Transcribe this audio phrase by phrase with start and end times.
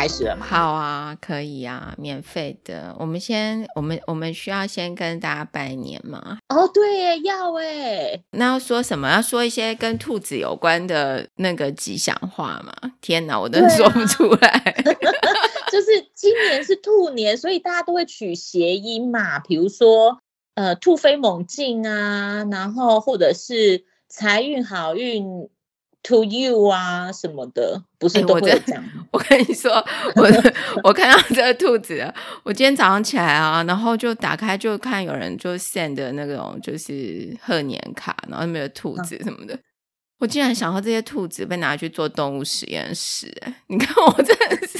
[0.00, 0.46] 开始了吗？
[0.48, 2.96] 好啊，可以啊，免费的。
[2.98, 6.38] 我们先，我们我们需要先跟大家拜年嘛？
[6.48, 8.18] 哦，对耶，要哎。
[8.30, 9.10] 那要说什么？
[9.10, 12.92] 要说一些跟兔子有关的那个吉祥话吗？
[13.02, 14.48] 天哪，我都说不出来。
[14.48, 14.72] 啊、
[15.70, 20.18] 就是今年是兔年，所以大家都会取谐音嘛，比如说
[20.54, 25.50] 呃，兔飞猛进啊，然后或者是财运好运。
[26.04, 29.18] To you 啊什么的，不是都会这 样、欸我。
[29.18, 29.70] 我跟你说，
[30.16, 30.26] 我
[30.82, 39.54] 我看到这个兔子，我今天早上起来啊，然后就打开就看有人就 send 的那种就是贺年卡，然后没有兔子什么的。
[39.54, 39.62] 嗯、
[40.20, 44.78] 我竟然想到这些兔子被拿去做动物实验室，哎，你看我真的是，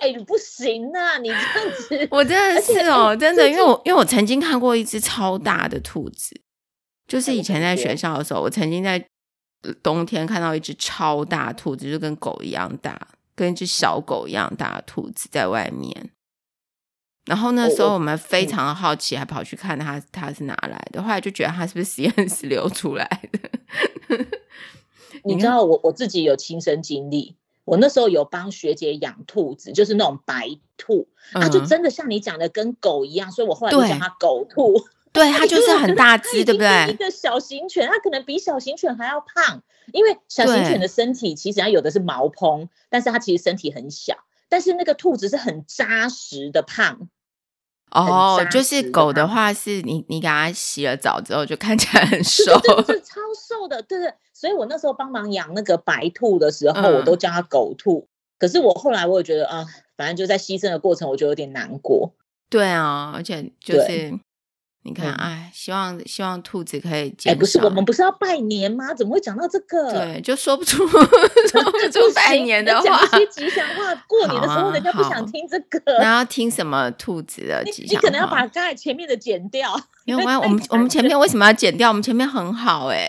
[0.00, 6.40] 哎、欸，不行啊，你这样子， 我真的是哦，真的，因为我因为我曾经看过一只超大的兔子，
[7.06, 9.04] 就是以前在学校的时候，我曾经在。
[9.82, 16.10] 冬天看到一只超大兔子，就跟狗一样大，跟一只小狗一样大的兔子在外面。
[17.26, 21.02] 然后那时候我们非常的好奇，还跑去看它，它是哪来的？
[21.02, 24.26] 后来就觉得它是不是实验室流出来的？
[25.24, 27.36] 你知道我我自己有亲身经历，
[27.66, 34.82] 我那时候有帮学姐养兔子，就是那种白兔，它就真的像你讲的跟狗一样，所以我后来就叫它狗兔。
[35.12, 36.92] 对，它就是很大只，对不对？
[36.92, 44.14] 一个小型犬，它可能比小型犬还要胖，因为小型犬的身体其实它有的是毛蓬，但是它其实身体很小。
[44.48, 47.08] 但是那个兔子是很扎实的胖。
[47.90, 54.14] 哦，就是狗的话，是你你给它洗了澡之后就看起来很瘦，对对对，是超瘦的，对对。
[54.32, 58.08] 所以我那时候帮忙养那个白兔的时候，嗯、我都叫它狗兔。
[58.38, 62.14] 可是我后来我也觉得啊，反正就在牺牲的过程，我就有点难过。
[62.48, 64.18] 对啊，而且就是。
[64.82, 67.30] 你看，哎，希望希望兔子可以减。
[67.32, 68.94] 哎，不是，我们不是要拜年吗？
[68.94, 69.92] 怎么会讲到这个？
[69.92, 70.98] 对，就说不出 说
[71.64, 73.94] 不出拜年的话，讲一些吉祥话。
[74.06, 75.80] 过年的时候，人家不想听这个。
[75.98, 78.00] 那要听什么兔子的 吉祥话？
[78.00, 79.78] 你可能要把刚才前面的剪掉。
[80.06, 81.88] 因为 我们我们前面为什么要剪掉？
[81.90, 83.06] 我们前面很好哎。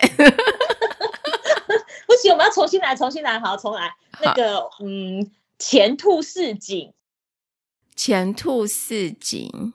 [2.05, 3.89] 不行，我们要重新来，重新来，好，重来。
[4.21, 6.91] 那个，嗯，前兔似锦，
[7.95, 9.73] 前兔似锦。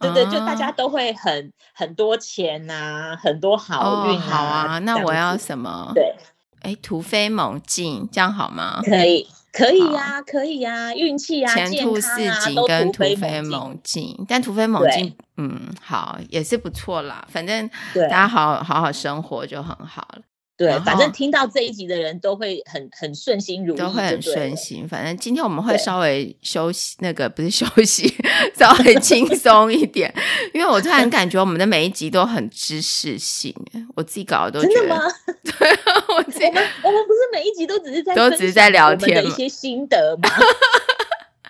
[0.00, 4.30] 对对，就大家都会很很多钱呐、啊，很多好运、啊哦。
[4.30, 5.90] 好啊，那我要什么？
[5.94, 6.14] 对，
[6.62, 8.80] 哎，突飞猛进，这样好吗？
[8.84, 17.26] 可以，可以呀、啊，可以呀、啊，运气啊，前途似锦跟突飞猛进，但突飞猛进，嗯，好，也是不错啦。
[17.28, 20.22] 反正大家好好好生活就很好了。
[20.58, 24.86] 对，反正听到这一集的人都会很很顺心如意，都会很顺心。
[24.88, 28.12] 反正今天我们会稍微休息，那个不是休息，
[28.58, 30.12] 稍微轻 松一点。
[30.52, 33.54] 因为我突然感觉我们的每一集都很知识性，
[33.94, 34.74] 我自己搞的都觉得。
[34.74, 35.02] 真的吗？
[35.44, 40.28] 对啊，我自己我们我们不是每一集都只是在都只是在聊天的一些心得吗？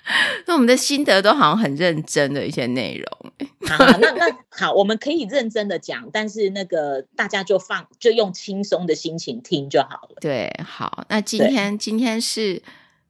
[0.46, 3.32] 那我们的心得都好像很认真的一些内容。
[3.68, 10.16] 好，那那好，我们可以认真的讲，但是那个大家就放，就用轻松的心情听就好了。
[10.20, 12.62] 对，好，那今天今天是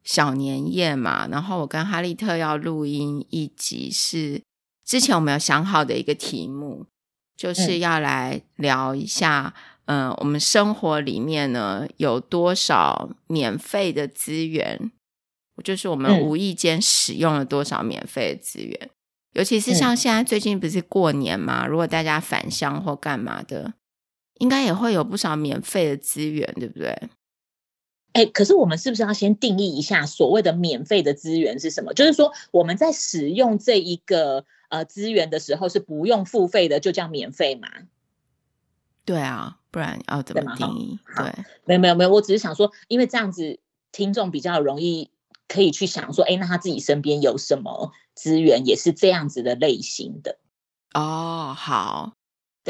[0.03, 4.41] 小年夜嘛，然后我跟哈利特要录音一集，是
[4.85, 6.85] 之前我们有想好的一个题目，
[7.37, 9.53] 就是要来聊一下，
[9.85, 14.91] 嗯、呃，我们生活里面呢有多少免费的资源。
[15.61, 18.89] 就是我们无意间使用了多少免费的资源，嗯、
[19.33, 23.73] 尤其是像现在最近不是过年嘛，嗯、如果大家返乡或干嘛的，
[24.39, 27.09] 应该也会有不少免费的资源，对不对？
[28.13, 31.93] 哎，可是我们是不是要先定义一下所谓的免费的资源是什么？
[31.93, 37.69] 就是说我们在使用这一个呃资源的时候是不用付费的，就叫免费嘛？
[39.05, 40.99] 对啊，不然要怎么定义？
[41.15, 43.59] 对，对，没有没有没有，我只是想说，因为这样子
[43.91, 45.11] 听众比较容易。
[45.49, 50.37] 可以去想说，哎，那他自己身边有什么资源，也是这样子的类型的
[50.93, 51.53] 哦。
[51.57, 52.13] 好，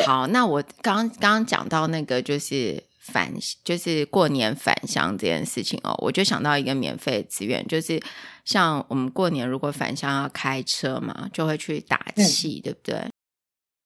[0.06, 3.34] 好，那我刚刚讲到那个就是返，
[3.66, 8.02] 就是过年返乡这件事情哦，我就想到一个免费资源，就是
[8.46, 13.10] 像我们过年如果返乡要开车嘛，就会去打气，嗯、对不对？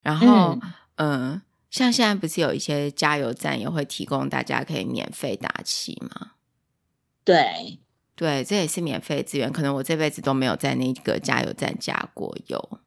[0.04, 0.58] 然后，
[0.98, 1.42] 嗯、呃，
[1.72, 6.34] 像现在不是有一些加油站也会提供大家可以免费打气吗？
[7.24, 7.80] 对。
[8.16, 9.52] 对，这也是免费资源。
[9.52, 12.80] 可能我这辈子都没有在那个加油站加过油，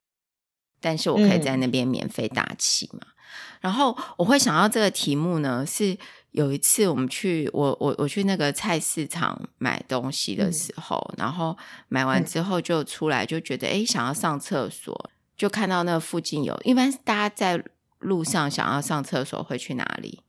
[0.80, 3.00] 但是我可以在那边免费打气嘛。
[3.02, 3.12] 嗯、
[3.60, 5.98] 然后我会想到这个题目呢，是
[6.30, 11.56] 有一次我们去我我我去那个菜市场买东西的时候，嗯、然后
[11.88, 17.64] 买完之后就出来就觉得哎，想要上厕所，就看到那附近有，一般大家在
[17.98, 20.20] 路上想要上厕所会去哪里？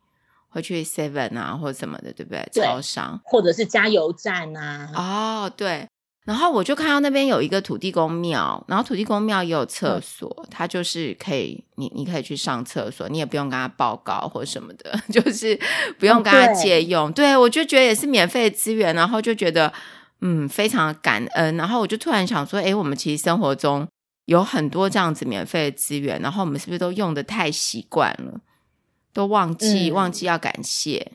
[0.58, 2.44] 会去 Seven 啊，或者什么的，对不对？
[2.52, 4.90] 对超商，或者是加油站啊。
[4.96, 5.88] 哦，对。
[6.26, 15.58] 然后我就看到那边有一个土地公庙，然后土地公庙也有厕所，嗯、它就是可以你你可以去上厕所，你也不用跟他报告或什么的， 就是
[15.98, 17.10] 不用跟他借用。
[17.10, 19.72] 嗯、对，对我就觉得也是免费资源，然后就觉得
[20.20, 21.56] 嗯非常感恩。
[21.56, 23.88] 然后我就突然想说，哎，我们其实生活中
[24.26, 28.38] 有很多这样子免费的资源，然后我们是不是都用的太习惯了，
[29.18, 31.14] 都忘记、嗯、忘记要感谢？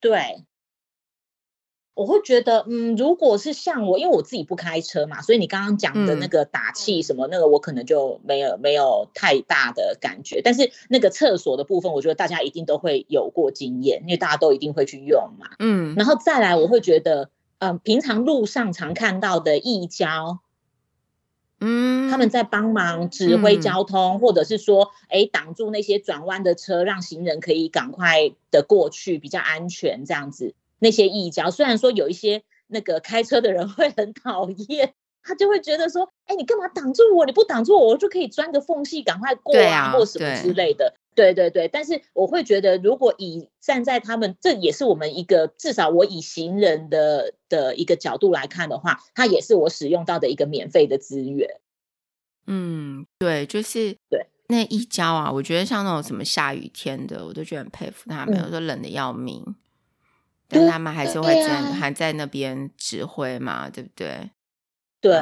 [0.00, 0.46] 对。
[1.92, 10.40] 我会觉得，嗯，如果是像我，因为我自己不开车嘛，所以你刚刚讲的那个打气什么、嗯、那个，我可能就没有没有太大的感觉。
[10.42, 15.50] 但是那个厕所的部分，我觉得大家一定都会有过经验，因为大家都一定会去用嘛。
[15.58, 17.28] 嗯，然后再来，我会觉得，
[17.58, 20.40] 嗯、呃，平常路上常看到的义交，
[21.60, 30.54] 嗯，他们在帮忙指挥交通，嗯、或者是说，哎，挡住那些转弯的车，让行人可以赶快的过去，比较安全，这样子。
[30.78, 37.26] 那些义交，虽然说有一些那个开车的人 会很讨厌，他就会觉得说：“哎，你干嘛挡住我？
[37.26, 41.68] 你不挡住我，我就可以钻个缝隙赶快过啊，啊或什么之类的。”对对对。
[41.68, 51.60] 但是我会觉得，如果以站在他们，这也是我们一个至少我以行人的的一个角度来看的话，它也是我使用到的一个免费的资源。
[52.46, 59.54] 嗯，对，就是对那一交啊，我觉得像那种什么下雨天的，我都觉得很佩服他们，有时候冷的要命。
[60.48, 64.30] 但他们还是会在还在那边指挥嘛，对不对？
[65.00, 65.12] 对，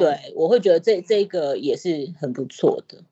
[0.00, 3.04] 对，我会觉得这这个也是很不错的。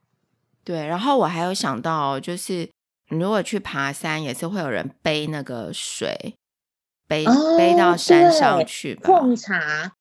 [0.65, 2.69] 对，然后我还有想到，就是
[3.09, 6.35] 如果去爬山，也是会有人背那个水，
[7.09, 9.03] 背、哦、背到山上去吧。
[9.05, 9.93] 奉茶，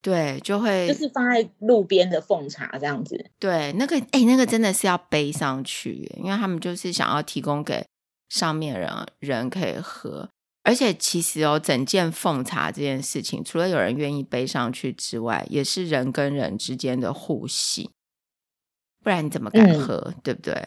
[0.00, 3.30] 对，就会就是放在路边的奉茶这样子。
[3.38, 7.84] 对，那个哎，那个真的是要背上去，因为他们就是想要提供给
[8.28, 10.28] 上面人人可以喝。
[10.64, 17.90] 而且其实哦，整件奉茶这件事情，除了有人愿意背上去之外，也是人跟人之间的互信，
[19.02, 20.66] 不然你怎么敢喝，嗯、对不对？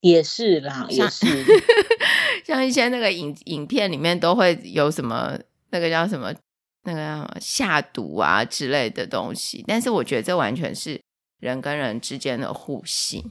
[0.00, 1.26] 也是啦，像也是。
[2.44, 5.38] 像一些那个影影片里面都会有什么
[5.70, 6.32] 那个叫什么
[6.84, 11.00] 那个叫什么下毒啊之类的东西，但是我觉得这完全是
[11.40, 13.30] 人跟人之间的互信。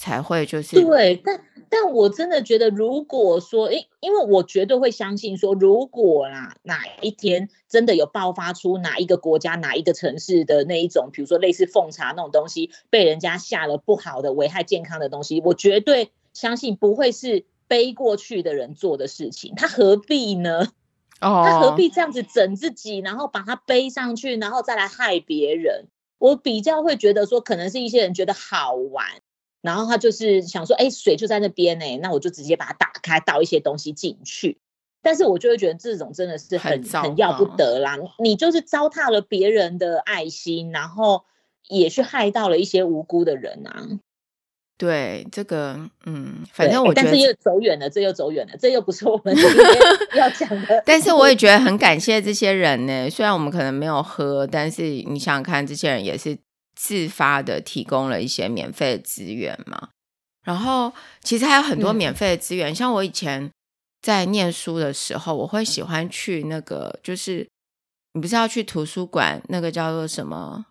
[0.00, 1.36] 才会就是对，但
[1.70, 20.68] 但我真的觉得，如果说，诶，因为我绝对会相信说，如果啦哪一天真的有爆发出哪一个国家、哪一个城市的那一种，比如说类似奉茶那种东西，被人家下了不好的、危害健康的东西，我绝对相信不会是背过去的人做的事情，他何必呢？
[21.20, 25.86] 哦，他何必这样子整自己，然后把它背上去，然后再来害别人？
[26.18, 29.04] 我比较会觉得说，可能是一些人觉得好玩。
[29.60, 34.58] 然后他就是想说，哎，水就在那边呢，那我就直接把它打开，倒一些东西进去。
[35.02, 41.24] 但是我就会觉得这种真的是很很，很要不得啦，你就是糟蹋了别人的爱心，然后
[41.68, 43.86] 也去害到了一些无辜的人啊。
[44.76, 49.66] 对，这个，嗯，反正我觉得，但是又走远了，这又走远了，这又不是我们今天
[50.14, 50.82] 要讲的。
[50.86, 56.38] 但是我也觉得很感谢这些人呢，虽然我们可能没有喝，但是你想想看，这些人也是。
[56.80, 59.88] 自发的提供了一些免费的资源嘛，
[60.44, 60.92] 然后
[61.24, 63.50] 其实还有很多免费的资源，嗯、像我以前
[64.00, 67.44] 在念书的时候，我会喜欢去那个，就是
[68.12, 70.66] 你不是要去图书馆，那个叫做什么，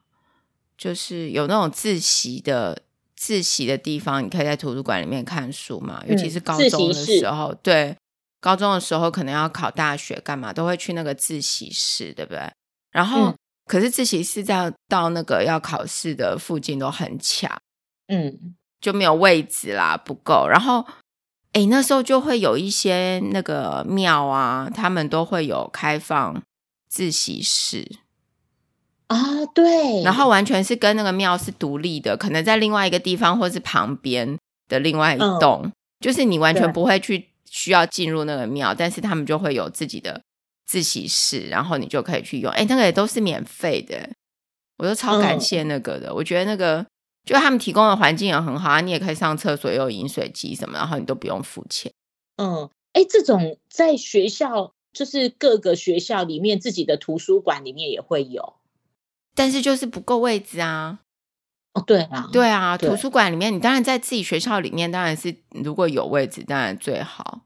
[0.78, 2.84] 就是有那种自习的
[3.18, 7.94] 自习的地方，你可以在图书馆里面看书嘛，尤其是高中的时候，对，
[8.40, 12.50] 高中的时候可能要考大学干嘛，都会去那个自习室，对不对？
[12.92, 13.36] 然后。
[13.68, 17.52] 嗯可是自习室在到那个要考试的附近都很抢，
[18.08, 20.48] 嗯，就没有位置啦，不够。
[20.48, 20.86] 然后，
[21.52, 26.42] 哎，那时候就会有一些那个庙啊，他们都会有开放
[26.88, 27.98] 自习室
[29.08, 30.02] 啊，对。
[30.02, 34.38] 然后完全是跟那个庙是独立的，可能在另外一个地方或是旁边
[34.70, 40.22] 的另外一栋，嗯，就是你完全不会去需要进入那个庙，但是他们就会有自己的。
[40.68, 42.52] 自习室，然后你就可以去用。
[42.52, 44.10] 哎，那个也都是免费的，
[44.78, 46.10] 我都超感谢那个的。
[46.10, 46.86] 嗯、我觉得那个
[47.26, 51.92] 就他们提供的环境也很好啊，你也可以上厕所，也有饮水机什么，然后你都不用付钱。
[52.36, 58.56] 嗯，哎，这种在学校就是各个学校里面自己的图书馆里面也会有，
[59.34, 61.00] 但是就是不够位置啊。
[61.74, 67.42] 哦，对啊，对啊，对图书馆里面你当然在自己学校里面当然是如果有位置当然最好。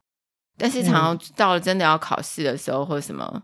[0.62, 3.44] 但是常常到了真的要考试的时候，或什么，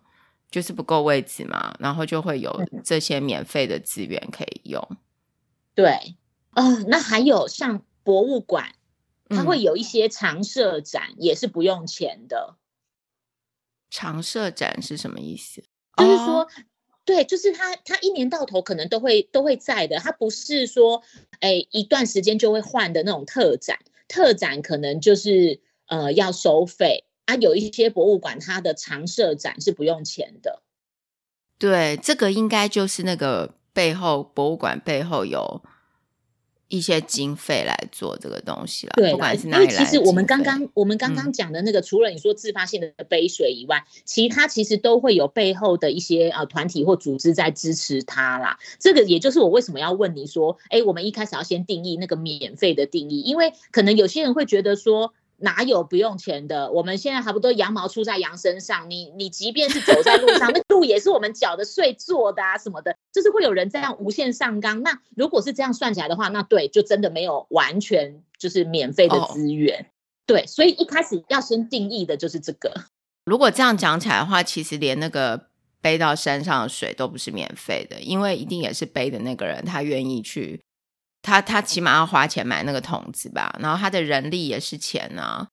[0.51, 4.88] 就是不够位置嘛，然后就会有这些免费的资源可以用。
[5.74, 6.15] 对，
[6.51, 8.75] 呃，那还有像博物馆，
[9.29, 12.55] 它会有一些常设展，也是不用钱的。
[13.89, 15.63] 常设展是什么意思？
[15.97, 16.41] 就是说。
[16.41, 16.47] 哦
[17.07, 21.01] 对，就是他，他一年到头可能都会都会在的，他不是说，
[21.39, 30.63] 哎，一段时间就会换的那种特展，特展可能就是呃要收费啊，有一些博物馆它的常设展是不用钱的。
[31.60, 35.62] 对，这个应该就是那个背后博物馆背后有。
[36.69, 39.72] 一些经费来做这个东西了，对，不管是哪里来。
[39.72, 48.60] 因为其实我们刚刚我们刚刚讲的那个，嗯、除了你说自发性的杯水以外，其他其实都会有背后的一些呃团体或组织在支持它啦。
[48.79, 55.13] 这个也就是我为什么要问你说，哎，我们一开始要先定义那个免费的定义，因为可能有些人会觉得说。
[55.38, 56.72] 哪有不用钱的？
[56.72, 58.89] 我们现在还不都羊毛出在羊身上？
[58.89, 64.82] 你你即便是走在路上， 那路也是我们缴的税做的啊，什么的，就是会有人这样无限上纲。
[64.82, 69.77] 那如果是这样算起来的话，那对，就真的没有完全就是免费的资源。
[69.77, 69.86] Oh.
[70.25, 72.74] 对，所以一开始要先定义的就是这个。
[73.25, 75.48] 如果这样讲起来的话，其实连那个
[75.82, 80.60] 背到山上的水都不是免费的，因为一定也是背的那个人他愿意去。
[81.27, 85.46] 他他起码要花钱买那个桶子吧，然后他的人力也是钱啊，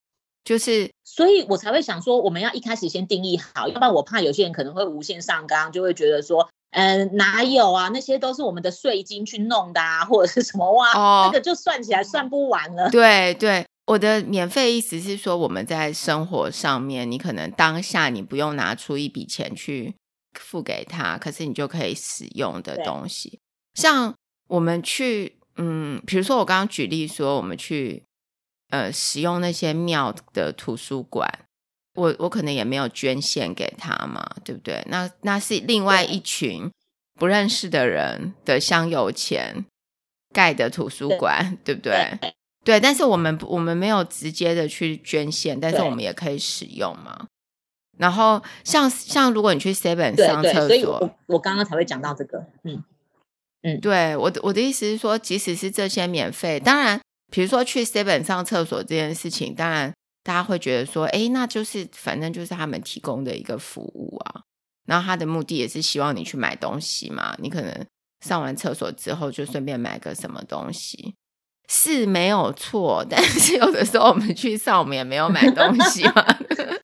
[0.45, 12.88] 就是，所以我才会想说，我们要一开始先定义好，要不然我怕有些人可能会无限上纲，就会觉得说，嗯，哪有啊，那些都是我们的税金去弄的啊，或者是什么哇，哦，这个就算起来算不完了。
[12.90, 19.97] 对对，我的免费意思是说，我们在生活上面，你可能当下你不用拿出一笔钱去
[20.38, 23.40] 付给他，可是你就可以使用的东西，
[23.75, 24.14] 像
[24.47, 25.37] 我们去。
[25.56, 28.02] 嗯，比如说我刚刚举例说，我们去
[28.70, 31.28] 呃使用那些庙的图书馆，
[31.94, 34.84] 我我可能也没有捐献给他嘛，对不对？
[34.88, 36.70] 那那是另外一群
[37.14, 39.64] 不认识的人的香油钱
[40.32, 42.18] 盖的图书馆，对， 对不对？
[42.20, 42.34] 对，
[42.64, 47.26] 对，但是我们我们没有直接的去捐献，但是我们也可以使用嘛。
[47.96, 52.82] 然后像像如果你去 Seven 上厕所，所以我我刚刚才会讲到这个，嗯。
[53.66, 57.00] 嗯，对，我的我的意思是说，即使是这些免费，当然，
[57.33, 59.90] 比如说去 Seven 上厕所这件事情，当然
[60.23, 64.42] 大家会觉得说，哎，那就是反正就是他们提供的一个服务啊，
[64.87, 67.87] 然后他的目的也是希望你去买东西嘛，你可能
[68.21, 71.14] 上完厕所之后就顺便买个什么东西，
[71.71, 76.23] 是没有错， 但是有的时候我们去上，我们也没有买东西嘛。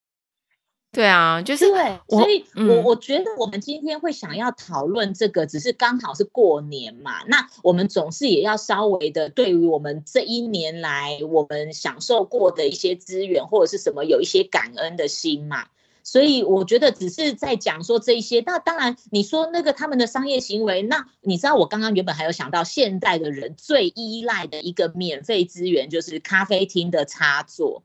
[0.93, 7.23] 对啊，就是对，所以我，我觉得我们今天会想要讨论这个，只是刚好是过年嘛。
[7.29, 15.67] 那我们总是也要稍微的，对于我们这一年来我们享受过的一些资源或者是什么，有一些感恩的心嘛。
[16.03, 18.43] 所以，我觉得只是在讲说这一些。
[18.45, 27.85] 那当然，你说那个他们的商业行为，那你知道我刚刚原本还有想到，现在的人最依赖的一个免费资源就是咖啡厅的插座。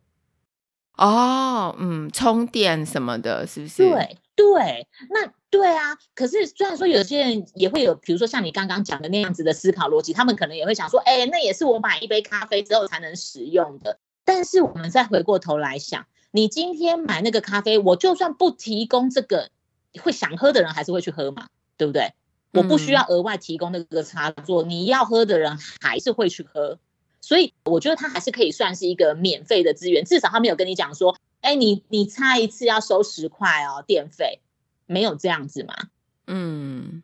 [0.98, 3.90] 哦，嗯，充电什么的，是不是？
[3.90, 5.98] 对对，那对啊。
[6.14, 14.00] 可是虽然说有些人也会有，比如说像你刚刚讲的那样子的思考逻辑，他们可能也会想说，哎，那也是我买一杯咖啡之后才能使用的。
[14.24, 19.50] 但是我们再回过头来想，你今天买那个咖啡，我就算不提供这个，
[20.02, 21.48] 会想喝的人还是会去喝嘛，
[21.78, 22.14] 对不对？
[22.54, 26.80] 我不需要额外提供那个插座，嗯，你要喝的人还是会去喝。
[27.26, 34.42] 所以我觉得它还是可以算是一个免费的资源，至少他没有跟你讲说，哎，你你擦一次要收十块哦，电费，
[34.86, 35.74] 没有这样子嘛？
[36.28, 37.02] 嗯，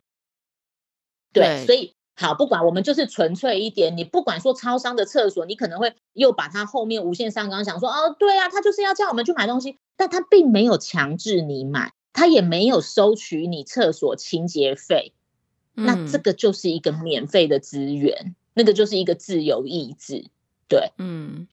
[1.32, 15.14] 对，对，所以好，不管我们就是纯粹一点，你不管说超商的厕所，你可能会又把它后面无限上纲，想说，哦，对啊，他就是要叫我们去买东西，但他并没有强制你买，他也没有收取你厕所清洁费，
[15.74, 18.36] 嗯，那这个就是一个免费的资源。
[18.54, 20.26] 那个就是一个自由意志，
[20.68, 21.46] 对，嗯。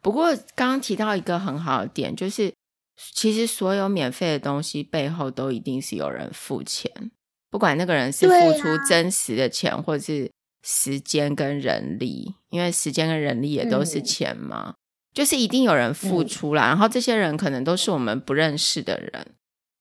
[0.00, 2.54] 不过刚刚提到一个很好的点，就是
[2.96, 7.10] 其实所有免费的东西背后都一定是有人付钱，
[7.50, 10.30] 不管那个人是付出真实的钱，或者是
[10.62, 14.74] 时间跟人力，因为时间跟人力也都是钱嘛，
[15.12, 16.68] 就是一定有人付出啦。
[16.68, 19.34] 然后这些人可能都是我们不认识的人。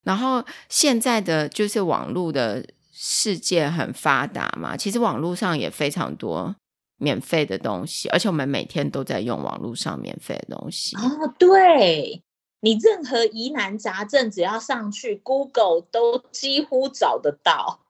[0.03, 2.65] 然后现在的就是网络的。
[2.99, 6.55] 世界很发达嘛，其实网络上也非常多
[6.97, 10.95] 免费的东西，而且我们每天都在用网络上免费的东西。
[10.95, 12.23] 哦，对，
[12.61, 17.81] 你任何疑难杂症，只要上去 Google 都几乎找得到。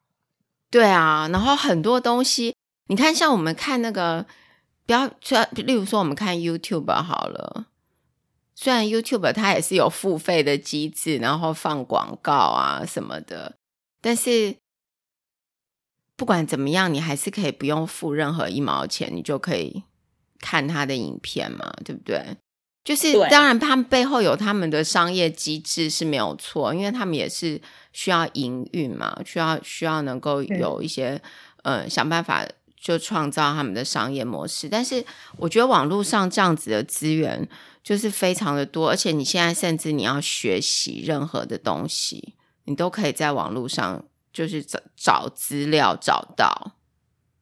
[0.70, 2.54] 对啊，然后很多东西，
[2.88, 4.26] 你看，像我们看那个，
[4.86, 7.68] 不要说，例如说我们看 YouTube 好了，
[8.56, 13.56] 虽然 YouTube 它也是有付费的机制，然后放广告啊什么的，
[14.02, 14.58] 但是。
[16.18, 19.84] 不管怎么样，你还是可以不用付任何一毛钱，你就可以
[20.40, 22.36] 看他的影片嘛，对不对？
[22.84, 31.22] 就是当然他们背后有他们的商业机制是没有错，因为他们也是需要营运嘛，需要需要能够有一些
[31.64, 32.48] 呃想办法
[32.80, 34.70] 就创造他们的商业模式。
[34.70, 35.06] 但是
[35.36, 37.48] 我觉得网络上这样子的资源
[37.84, 44.06] 就是非常的多，而且你现在甚至你要学习任何的东西，你都可以在网络上
[44.38, 46.74] 就是找找资料找到。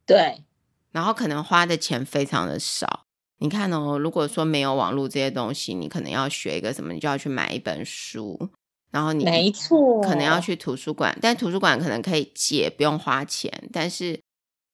[0.06, 0.44] 对。
[0.92, 3.04] 然后可能花的钱非常的少，
[3.38, 8.48] 你看哦，如果说没有网络这些东西，你可能要学一个什么，你就要去买一本书，
[8.90, 14.18] 然后你没错，可能要去图书馆，但图书馆可能可以借，不用花钱，但是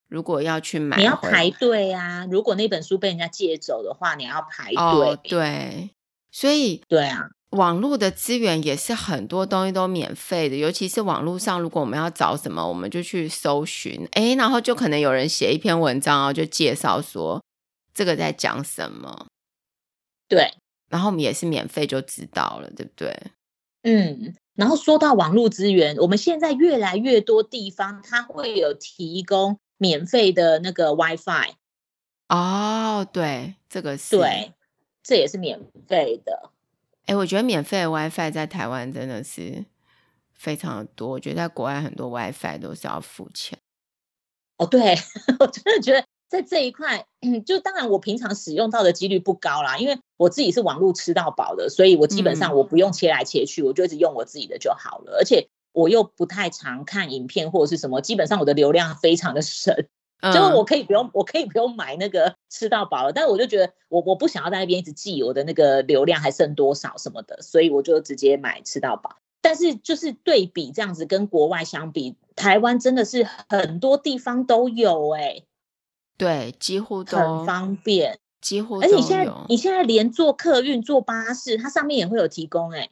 [0.09, 2.25] 如果要去买，你要排队啊。
[2.31, 4.77] 如果那本书被人家借走的话，你要排队。
[4.77, 5.91] 哦，对，
[6.31, 7.31] 所以对啊。
[7.53, 17.43] 网络的资源也是很多东西都免费的，尤其是网络上，如果我们要找什么，我们就去搜寻，诶，然后就可能有人写一篇文章，然后就介绍说
[17.93, 19.27] 这个在讲什么，
[20.29, 20.55] 对，
[20.89, 23.15] 然后我们也是免费就知道了，对不对？
[23.83, 31.51] 嗯，然后说到网络资源，我们现在越来越多地方它会有提供免费的那个 WiFi。
[32.29, 34.55] 哦，对，这个是，对，
[35.03, 36.51] 这也是免费的。
[37.07, 39.65] 哎，我觉得免费的 WiFi 在台湾真的是
[40.33, 41.09] 非常的多。
[41.09, 43.59] 我觉得在国外很多 WiFi 都是要付钱。
[44.59, 44.97] 哦，对，
[45.41, 55.17] 我真的觉得在这一块，嗯，就当然我平常使用到的几率不高啦，因为我自己是网络吃到饱的，所以我基本上我不用切来切去，嗯、我就一直用我自己的就好了。
[55.19, 59.75] 而且我又不太常看影片或者是什么，基本上我的流量非常的省。
[60.23, 69.17] 就是我可以不用，我可以不用买那个吃到饱了，但是我就觉得我我不想要在那边一直记我的那个流量还剩多少什么的，所以我就直接买吃到饱。
[69.41, 75.47] 但是就是对比这样子跟国外相比，台湾真的是很多地方都有哎、欸，
[76.17, 78.81] 对，几乎都很方便，几乎。
[78.81, 82.91] 而且你现在你现在连坐客运、坐巴士，它上面也会有提供哎、欸。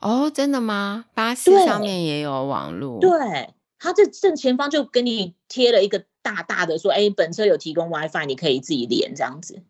[0.00, 1.04] 哦，真的吗？
[1.12, 2.98] 巴士上面也有网络？
[3.00, 6.04] 对，它这正前方就给你贴了一个。
[6.20, 9.62] 大大的说，哎，本车有提供 WiFi，你可以自己连这样子。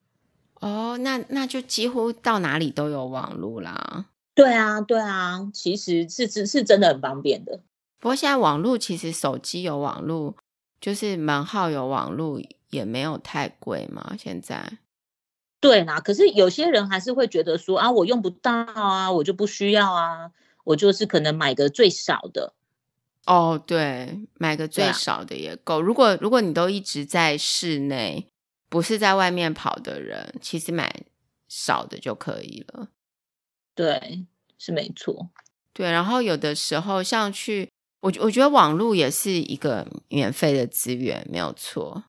[0.55, 4.07] 哦，那那就几乎到哪里都有网络啦。
[4.35, 7.61] 对啊，对啊，其实是是是真的很方便的。
[8.01, 10.35] 不过现在网络其实手机有网络，
[10.81, 14.17] 就是门号有网络，也没有太贵嘛。
[14.19, 14.79] 现在。
[15.61, 20.33] 对啦，可是有些人还是会觉得说啊，我用不到啊，我就不需要啊，
[20.65, 22.55] 我就是可能买个最少的。
[23.29, 25.77] 哦，对，买个最少的也够。
[25.77, 28.27] 啊、如果如果你都一直在室内，
[28.71, 31.03] 不是在外面跑的人，其实买
[31.47, 32.89] 少的就可以了。
[33.75, 34.25] 对，
[34.59, 35.29] 是没错。
[35.75, 42.05] 对，然后有的时候像去，我我觉得网络也是一个免费的资源，没有错。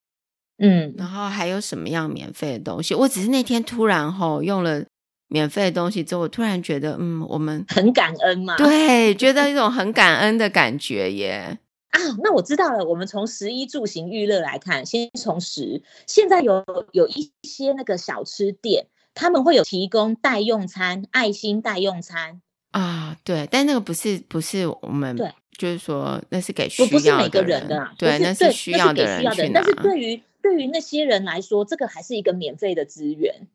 [0.58, 2.96] 嗯，然后还有什么样免费的东西？
[2.96, 4.86] 我只是那天突然吼用了。
[5.30, 8.58] 免费的东西之后，我突然觉得，嗯，我们很感恩嘛。
[8.58, 11.60] 对，觉得一种很感恩的感觉耶。
[11.92, 12.86] 啊，那我知道了。
[12.86, 23.18] 我们从十一住行娱乐来看，先从十，现在有有一些那个小吃店，他们会有提供代用餐，爱心代用餐啊。
[23.24, 29.62] 对，但那个不是不是我们，对，就是说那是给需要的人，不是每个人的啊，对，那是需要的人去拿。
[29.62, 33.48] 但是对于对于那些人来说，这个还是一个免费的资源。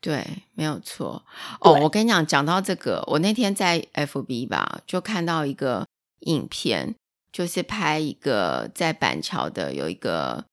[0.00, 1.22] 对，没有错。
[1.60, 5.86] 哦，我跟你讲，讲到这个，我那天在 FB 吧，就看到一个
[6.20, 6.94] 影片，
[7.30, 10.44] 就是拍一个在板桥的有一个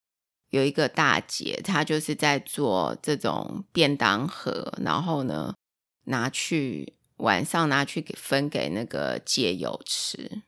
[0.50, 5.54] 有一个大姐，她就是在做这种便当盒，然后呢
[6.06, 10.44] 拿去晚上拿去给分给那个街友吃。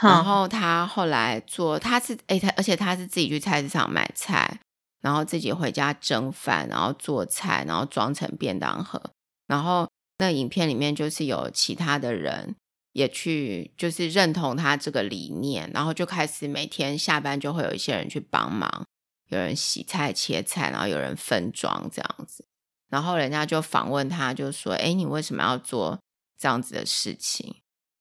[0.00, 4.60] 然后她后来做，她是哎，她而且她是自己去菜市场买菜。
[5.04, 8.98] 然后自己回家蒸饭，然后做菜，然后装成便当盒。
[9.46, 9.86] 然后
[10.16, 12.56] 那影片里面就是有其他的人
[12.92, 18.86] 也去，就是认同他这个理念，然后就开始每天下班就会有一些人去帮忙，
[19.28, 22.46] 有人洗菜切菜，然后有人分装这样子。
[22.88, 26.00] 然后人家就访问他，就说：“哎，你为什么要做
[26.38, 27.56] 这样子的事情？”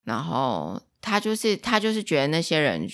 [0.06, 2.88] 然后他就是他就是觉得那些人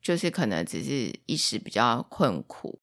[0.00, 2.80] 就是可能只是一时比较困苦。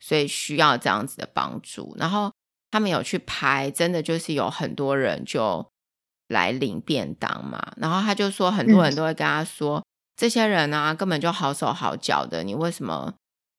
[0.00, 2.32] 所以需要这样子的帮助，然后
[2.70, 5.66] 他们有去拍，真的就是有很多人就
[6.28, 7.72] 来领便当嘛。
[7.76, 9.84] 然后他就说，很多人都会跟他说，嗯、
[10.16, 13.14] 这些人啊根本就好手好脚的，你为什么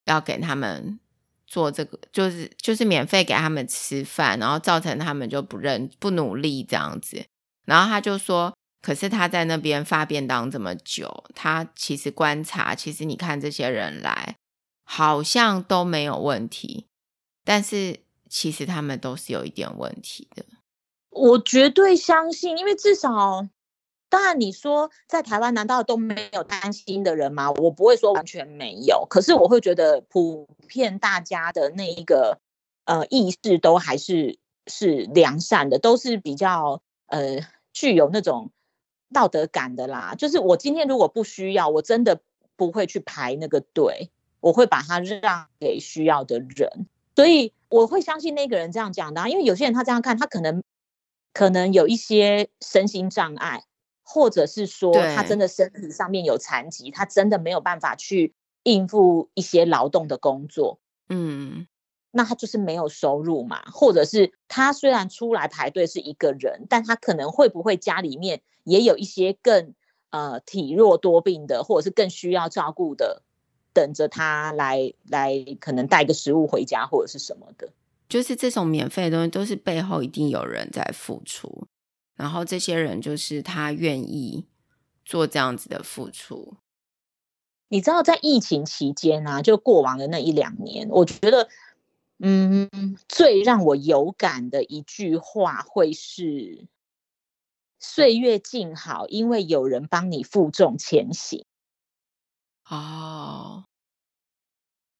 [0.05, 0.99] 要给他们
[1.45, 1.99] 做这个？
[2.11, 7.25] 就是就是免费给他们吃饭，然后造成他们就不认不努力这样子。
[7.65, 14.35] 然后他就说，可是他在那边发便当这么久，他其实观察，其实你看这些人来。
[14.91, 16.87] 好像都没有问题，
[17.45, 20.43] 但是其实他们都是有一点问题的。
[21.11, 23.47] 我绝对相信，因为至少，
[24.09, 27.51] 当然你说在台湾难道都没有担心的人吗？
[27.51, 32.39] 我不会说完全没有，可是我会觉得普遍大家的那一个
[32.85, 38.49] 呃意识都还是是良善的，都是比较呃具有那种
[39.13, 40.15] 道德感的啦。
[40.17, 42.21] 就是我今天如果不需要，我真的
[42.55, 46.87] 不会去排那个队，我会把它让给需要的人。
[47.15, 50.63] 所以我会相信那个人这样讲的啊，因为有些人他这样看，他可能。
[51.31, 53.63] 可能有一些身心障碍，
[54.03, 60.79] 或者是说他真的身体上面有残疾，他真的没有办法去应付一些劳动的工作。
[61.07, 61.67] 嗯，
[62.11, 69.75] 那他就是没有收入嘛，或者是他虽然出来排队是一个人，但他可能会不会家里面也有一些更
[70.09, 73.21] 呃体弱多病的，或者是更需要照顾的，
[73.73, 77.69] 等着他来来可能带个食物回家或者是什么的。
[78.07, 81.67] 就是这种免费的东西，都是背后一定有人在付出，
[82.15, 84.45] 然后这些人就是他愿意
[85.05, 86.57] 做这样子的付出。
[87.67, 91.47] 你知道，在疫情期间啊，就过往的那一两年，我觉得，
[92.17, 92.67] 嗯，
[93.07, 96.67] 最让我有感的一句话会是
[97.77, 101.45] “岁月静好”，因为有人帮你负重前行。
[102.69, 103.65] 哦，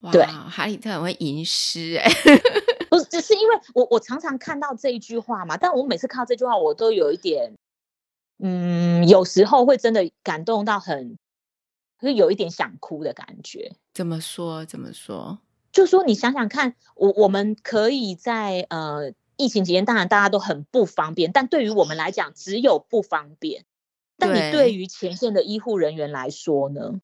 [0.02, 2.10] 哇，对，哈利特很会吟诗哎。
[2.90, 7.54] 不是，只是因为我我常常看到这一句话嘛，但我每次看到这句话，我都有一点，
[8.40, 11.18] 嗯，有时候会真的感动到很，
[12.00, 13.76] 会有一点想哭的感觉。
[13.94, 14.66] 怎么说？
[14.66, 15.38] 怎么说？
[15.72, 23.66] 就说你想想看，我我们可以在呃疫情期间，当然大家都很不方便，但对于我们来讲，只有不方便。
[24.18, 27.00] 但你对于前线的医护人员来说呢？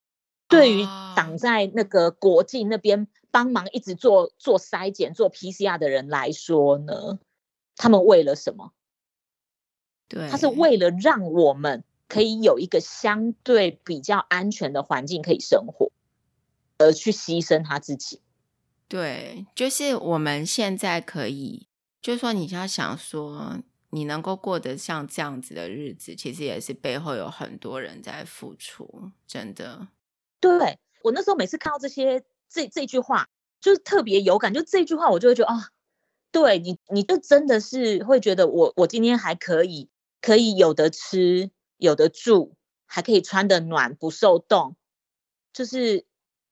[0.55, 7.19] 对于挡在那个国境那边帮忙一直做做筛检、做 PCR 的人来说呢，
[7.75, 8.71] 他们为了什么？
[10.07, 15.91] 对，他是为了让我们可以有一个相对比较安全的环境可以生活，
[16.77, 18.21] 而去牺牲他自己。
[18.87, 21.67] 对，就是我们现在可以，
[22.01, 23.57] 就是说你要想说，
[23.89, 29.87] 你能够过得像这样子的日子，其实也是背后有很多人在付出，真的。
[30.39, 33.27] 对，我那时候每次看到这些这这句话，
[33.61, 34.53] 就是特别有感。
[34.53, 35.61] 就这句话，我就会觉得啊、哦，
[36.31, 39.89] 对你，你就真的是会觉得我我今天还可以，
[40.21, 44.75] 可以有的吃，有的住，还可以穿得暖，不受冻，
[45.53, 46.05] 就是。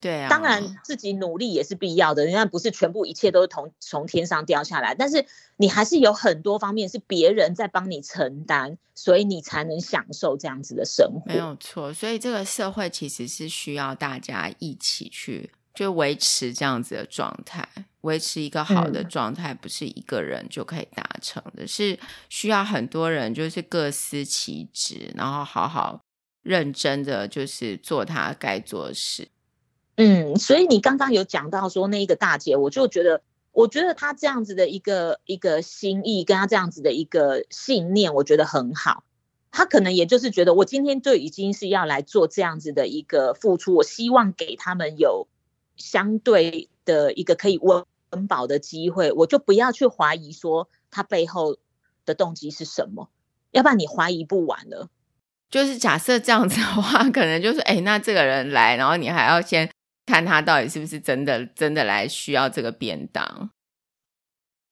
[0.04, 11.22] 对啊，当然自己努力也是必要的，人家不是全部一切都是从从天上掉下来，但是你还是有很多方面是别人在帮你承担，所以你才能享受这样子的生活。
[11.28, 17.66] 没有错，所以这个社会其实是需要大家一起去就维持这样子的状态，
[18.02, 26.02] 维持一个好的状态，不是一个人就可以达成的，嗯、是需要很多人就是各司其职，然后好好
[26.42, 29.30] 认真的就是做他该做的事。
[29.96, 39.04] 嗯，所以你刚刚有讲到说那一个大姐，我就觉得，我觉得她这样子的一个一个心意，跟她这样子的一个信念，我觉得很好。
[39.52, 45.28] 她可能也就是觉得，我今天就已经是要来做这样子的一个付出，我希望给他们有
[45.78, 51.58] 相对的一个可以温温饱的机会，我就不要去怀疑说他背后
[52.04, 53.10] 的动机是什么，
[53.52, 54.90] 要不然你怀疑不完了。
[55.52, 59.70] 就是假设这样子的话，可能就是，哎，那这个人来，然后你还要先。
[60.06, 63.50] 看他到底是不是真的真的来需要这个便当？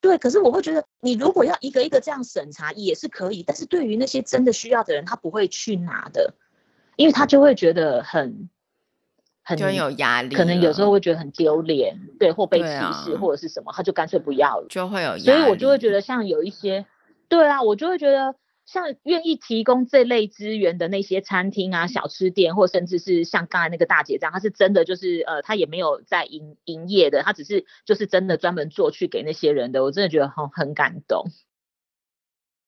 [0.01, 6.33] 对，可是我会觉得，你如果要一个一个这样审查也是可以，但是对于那些真的需要的人，他不会去拿的，
[6.95, 8.49] 因为他就会觉得很
[9.43, 12.67] 很有压力，可能有时候会觉得很丢脸，对，或被歧
[13.05, 15.23] 视或者是什么，他就干脆不要了，就会有压力。
[15.23, 16.85] 所以我就会觉得，像有一些，
[17.29, 18.35] 对啊，我就会觉得。
[18.71, 31.25] 像愿意提供这类资源的那些餐厅啊、小吃店，或甚至是像刚才那个大姐这样，她是真的就是呃，她也没有在营营业的，她只是就是真的专门做去给那些人的，我真的觉得很很感动。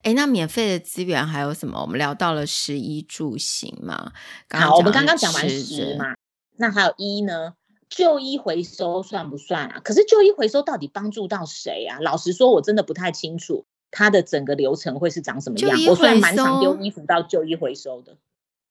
[0.02, 1.80] 哎，那免费的资源还有什么？
[1.80, 4.12] 我们聊到了食衣住行嘛，
[4.50, 6.16] 刚刚好，我们刚刚讲完食嘛，
[6.58, 7.54] 那还有衣呢？
[7.88, 9.80] 旧衣回收算不算啊？
[9.82, 12.00] 可是旧衣回收到底帮助到谁啊？
[12.02, 13.66] 老实说，我真的不太清楚。
[13.96, 15.70] 它的整个流程会是长什么样？
[15.88, 18.18] 我虽然蛮常丢衣服到旧衣回收的。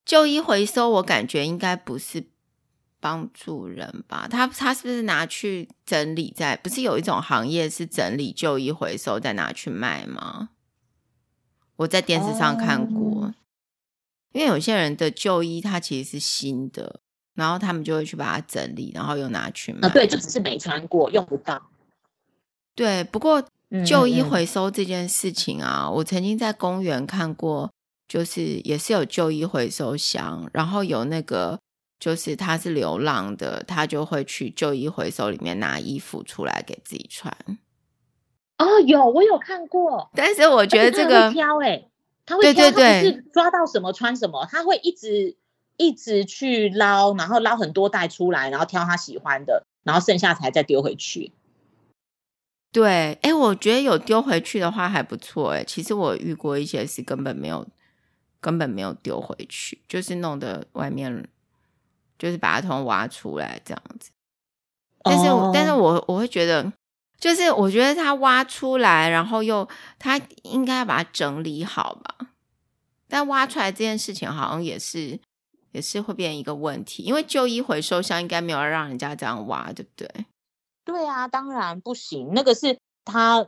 [0.04, 2.24] 旧衣回收，我感觉应该不是
[2.98, 4.26] 帮助人吧？
[4.28, 6.56] 他他是不是拿去整理在？
[6.56, 10.48] 不是有一种行业是整理旧衣回收再拿去卖吗？
[11.76, 13.34] 我在电视上看过，哦、
[14.32, 17.00] 因为有些人的旧衣它其实是新的，
[17.34, 19.86] 然后他们就会去把它整理，然后又拿去卖。
[19.86, 21.62] 啊，对，就只是没穿过，用不到。
[22.74, 23.44] 对，不过
[23.86, 27.70] 旧衣回收这件事情啊，我曾经在公园看过，
[28.06, 31.58] 就是也是有旧衣回收箱，然后有那个
[31.98, 37.34] 就是他是流浪的，他就会去旧衣回收里面拿衣服出来给自己穿。
[38.58, 41.90] 哦，有我有看过，但是我觉得这个他会挑哎、欸，
[42.26, 45.36] 他会挑，对对对，他是抓到什么穿什么，他会一直
[45.76, 51.32] 一直去捞，然后捞很多袋出来，然后挑他喜欢的，然后剩下才再丢回去。
[52.72, 55.62] 对，哎，我觉得有丢回去的话还不错哎。
[55.62, 57.64] 其实我遇过一些是根本没有，
[58.40, 61.28] 根本没有丢回去，就是弄得外面，
[62.18, 64.10] 就是把它从挖出来这样子。
[65.02, 66.72] 但是，哦、但是我我会觉得。
[67.20, 72.16] 就是我觉得他挖出来，然后又他应该要把它整理好吧？
[73.06, 75.20] 但挖出来这件事情好像也是
[75.70, 80.26] 也是会变一个问题，因为旧衣回收箱应该没有让人家这样挖，对不对？
[80.84, 82.30] 对啊，当然不行。
[82.34, 83.46] 那个是他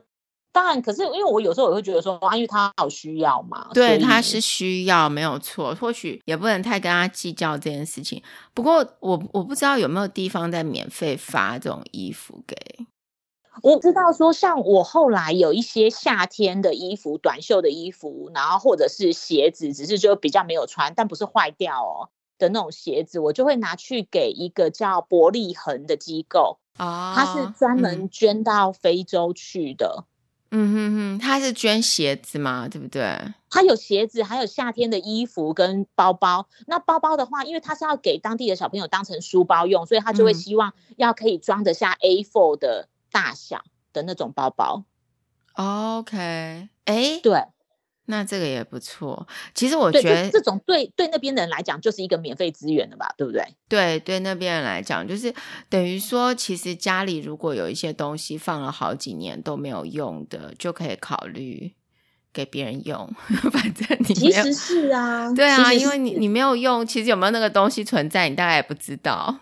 [0.53, 3.70] 当然，可是因为我有时候也会觉得说，啊，因为他好需要嘛。
[3.75, 8.23] 对，他是需要没有错，或许也不能太跟他计较这件事情。
[8.55, 12.57] 不过我我不知道有没有地方在免费发这种衣服给。
[13.62, 30.04] 我知道说，像我后来有一些夏天的衣服、短袖的衣服，然后或者是鞋子，只是就比较没有穿，但不是坏掉哦的那种鞋子，我就会拿去给一个叫伯利恒的机构啊，他是专门捐到非洲去的。
[30.50, 33.18] 嗯哼哼，他是捐鞋子嘛，对不对？
[33.50, 36.46] 他有鞋子，还有夏天的衣服跟包包。
[36.66, 42.88] 那包包的话，因为他是要给当地的小朋友当成书包用，所以他就会希望要可以装得下 A4 的。
[43.14, 44.82] 大小的那种包包
[45.54, 47.44] ，OK，哎，对，
[48.07, 49.27] 那这个也不错。
[49.55, 53.43] 其实我觉得这种对对那边的人来讲就是一个免费资源的吧，对不对？
[53.69, 55.33] 对对，那边人来讲就是
[55.69, 61.73] 等于说，其实家里如果有一些东西放了好几年都没有用的，就可以考虑
[62.33, 63.11] 给别人用。
[63.51, 69.40] 反正你其实是啊，对啊，因为你你没有用，其实有没有那个东西存在，你大概也不知道。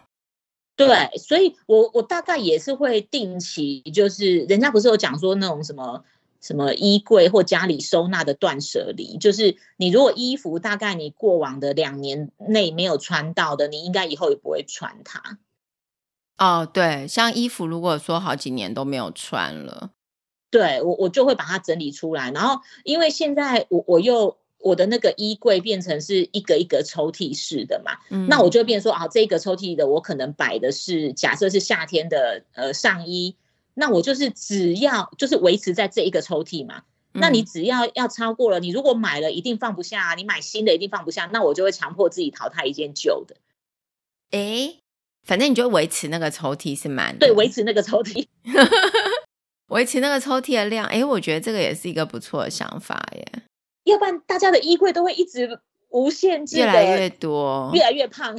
[0.74, 6.02] 对，所以我我大概也是会定期，就是人家不是有讲说那种什么
[6.42, 15.38] 什么衣柜或家里收纳的断舍离，就是你如果衣服大概你过往的两年内没有穿到的，你应该以后也不会穿它。
[16.36, 19.92] 哦，对，像衣服如果说好几年都没有穿了，
[20.50, 24.36] 对，我我就会把它整理出来，然后因为现在我我又。
[24.64, 33.34] 我的那个衣柜变成是一个一个抽屉式的嘛，嗯、那我就变成说啊，这个抽屉的我可能摆的是假设是夏天的呃上衣，
[33.74, 36.82] 那我就是只要就是维持在这一个抽屉嘛，
[37.14, 43.36] 嗯、那你只要要超过了，你如果买了一定放不下，你买新的一定放不下，那我就会强迫自己淘汰一件旧的。
[44.30, 44.76] 哎，
[45.24, 48.26] 反正你就维持那个抽屉是满的，对，维持那个抽屉，
[49.68, 50.86] 维持那个抽屉的量。
[50.86, 53.26] 哎，我觉得这个也是一个不错的想法耶。
[53.84, 55.58] 要不然大家的衣柜都会一直
[55.88, 58.38] 无限制越来越多，越来越胖。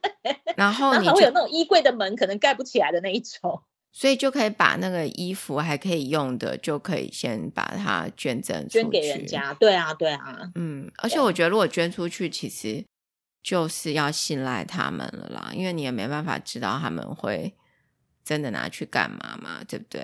[0.56, 9.52] 然后你还会有那种衣柜的门可能盖不起来的那一种，所以就可以把那个衣服还可以用的，就可以先把它捐赠捐给人家。
[9.54, 10.90] 对啊，对啊，嗯。
[10.98, 12.84] 而且我觉得如果捐出去，其实
[13.42, 17.54] 就是要信赖他们了啦，因为你也没办法知道他们会
[18.24, 20.02] 真的拿去干嘛嘛，对不对？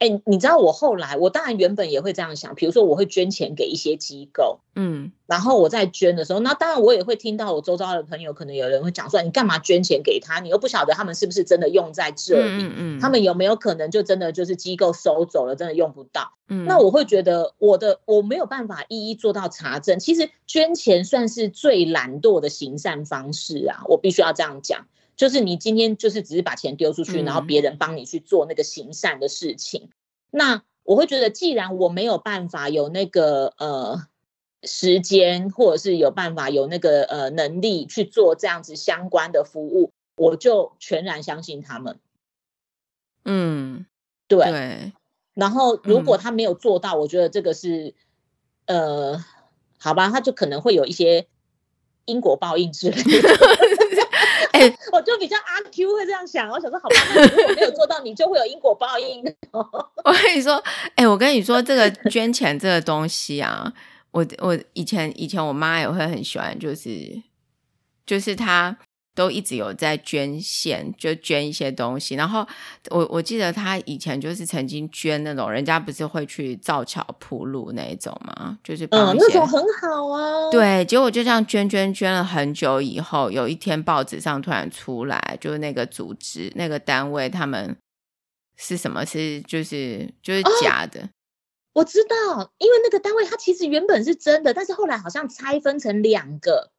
[0.00, 10.40] 哎、欸，你知道我后来，我当然原本也会这样想，比如说我会捐钱给一些机构，嗯，然后我在捐的时候，那当然我也会听到我周遭的朋友，可能有人会讲说，你干嘛捐钱给他？
[10.40, 16.32] 你又不晓得他们是不是真的用在这里，嗯，嗯，嗯，他们有没有可能就真的就是机构收走了，真的用不到？
[16.48, 20.00] 嗯，那我会觉得我的我没有办法一一做到查证。
[20.00, 24.86] 其实捐钱算是最懒惰的行善方式啊，我必须要这样讲。
[25.16, 29.84] 就是你今天就是只是把钱丢出去，然后别人帮你去做那个行善的事情。
[29.84, 29.90] 嗯、
[30.30, 34.06] 那我会觉得，既然我没有办法有那个呃
[34.62, 41.98] 时间，或者是有办法有那个呃能力去做这样子相关的服务，我就全然相信他们。
[43.24, 43.86] 嗯，
[44.28, 44.44] 对。
[44.50, 44.92] 对。
[45.34, 47.94] 然后如果他没有做到，嗯、我觉得这个是
[48.66, 49.24] 呃，
[49.78, 51.26] 好吧，他就可能会有一些
[52.04, 53.02] 因果报应之类的。
[54.54, 56.96] 哎，欸、 我就比较阿 Q 会这样想，我想说，好吧，
[57.36, 59.22] 如果没有做到，你就会有因果报应。
[59.52, 60.54] 我跟你说，
[60.94, 63.72] 哎、欸，我跟你说，这个捐钱这个东西啊，
[64.12, 67.22] 我我以前以前我妈也会很喜欢，就是
[68.06, 68.76] 就是她。
[69.14, 72.16] 都一直有在捐献，就捐一些东西。
[72.16, 72.46] 然后
[72.90, 78.58] 我我记得他以前就是曾经捐那种，人家不是会去造桥铺路那一种吗？
[78.64, 80.50] 就是嗯，那种很好啊。
[80.50, 87.76] 对，结果就这样捐捐捐了很久以后，有一天报纸上突然出来，就是那个组织那个单位他们
[88.56, 89.06] 是什么？
[89.06, 91.00] 是就是就是假的。
[91.00, 91.08] 哦，
[91.74, 96.73] 我知道，因为那个单位它其实原本是真的，但是后来好像拆分成两个。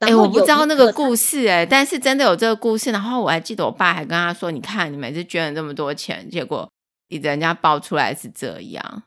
[0.00, 2.92] 哎、欸，我不知道那个故事哎、欸，但是真的有这个故事。
[2.92, 6.70] 然后我还记得我爸还跟他说：“你看，你每次捐了这么多钱，结果
[7.08, 9.02] 你人家爆出来是这样。”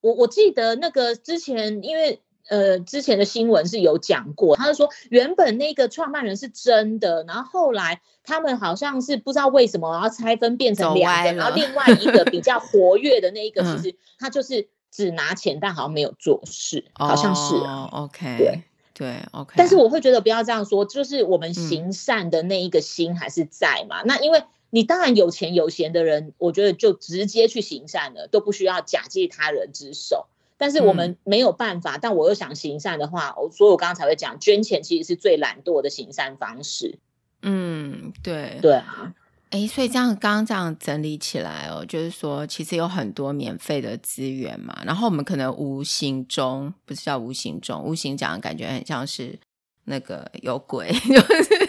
[0.00, 17.90] 我我记得那个之前，因为呃之前的新闻是有讲过，他就说原本那个创办人是真的，然后后来他们好像是不知道为什么，然后拆分变成两个，然后另外一个比较活跃的那一 个，其实他就是只拿钱，但好像没有做事，嗯、好像是、啊。
[17.92, 18.62] 哦、OK，对。
[18.94, 19.54] 对，OK。
[19.56, 24.02] 但是我会觉得不要这样说，就是我们行善的那一个心还是在嘛。
[24.02, 30.26] 嗯、那因为你当然有钱有闲的人，我觉得就直接去行善了，都不需要假借他人之手。
[30.56, 36.98] 但是我们没有办法，嗯、但我又想行善的话，所以我刚刚才会讲，捐钱其实是最懒惰的行善方式。
[37.42, 39.12] 嗯，对，对啊。
[39.54, 49.38] 哎，所以这样刚刚这样整理起来哦，就是说其实有很多免费的资源嘛，然后我们可能无形中不是叫无形中，无形讲的感觉很像是
[49.84, 51.68] 那个有鬼， 就是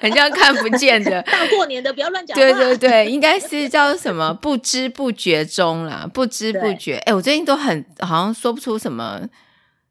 [0.00, 1.20] 很像看不见的。
[1.22, 2.38] 大过年的不要乱讲。
[2.38, 6.98] 对对对，应该是叫什么不知不觉中啦，不知不觉。
[6.98, 9.22] 哎，我最近都很好像说不出什么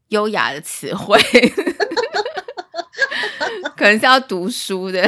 [0.08, 1.20] 优雅的词汇，
[3.76, 5.06] 可能是要读书的。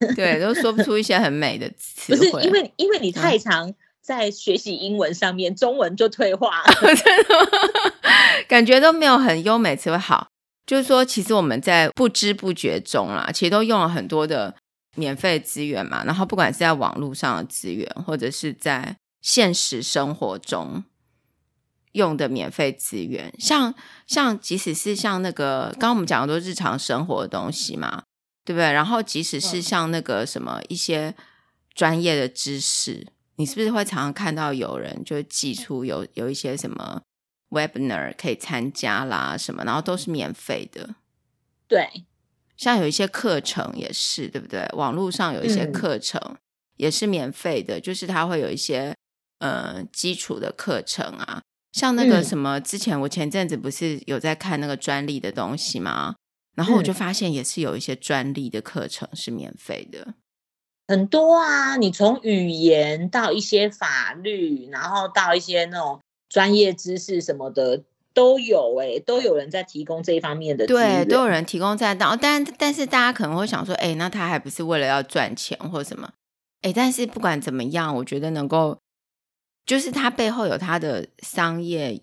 [0.14, 2.14] 对，都说不出一些很美的词。
[2.14, 7.50] 不是因为，因为你太常在学习英文上面，嗯、中文就退化了， 真的吗？
[8.46, 9.98] 感觉都没有很优美词汇。
[9.98, 10.28] 好，
[10.66, 14.54] 就是说，其实我们在不知不觉中啦，其实都用了很多的
[14.94, 16.04] 免费资源嘛。
[16.04, 20.84] 然后，不管是在网络上的资源，或者是在现实生活中
[21.92, 23.74] 用的免费资源，像
[24.06, 28.04] 像即使是像那个刚刚我们讲的都日常生活的东西嘛。
[28.48, 28.72] 对不对？
[28.72, 31.14] 然后，即使是像那个什么一些
[31.74, 37.02] 专业的知识，嗯、你是不是会常常看到有人就寄出有有一些什么
[37.50, 40.94] webinar 可以参加啦什么，然后都是免费的。
[41.66, 42.06] 对，
[42.56, 44.66] 像有一些课程也是，对不对？
[44.72, 46.18] 网络上有一些课程
[46.76, 48.94] 也是免费的，嗯、就是它会有一些
[49.40, 56.14] 呃基础的课程啊，像那个什么，之前我前阵子不是有在看那个专利的东西吗？
[56.58, 60.14] 然后我就发现，也是有一些专利的课程是免费的，
[60.88, 61.76] 很多啊。
[61.76, 70.66] 你从语言到一些法律，然后到一些那种专业知识什么的都有哎、欸，都有人在提供这一方面的。
[70.66, 76.10] 对，都有人提供在到，但但是大家可能会想说，哎，那他还不是为了要赚钱或什么？
[76.62, 78.76] 哎，但是不管怎么样，我觉得能够，
[79.64, 82.02] 就是他背后有他的商业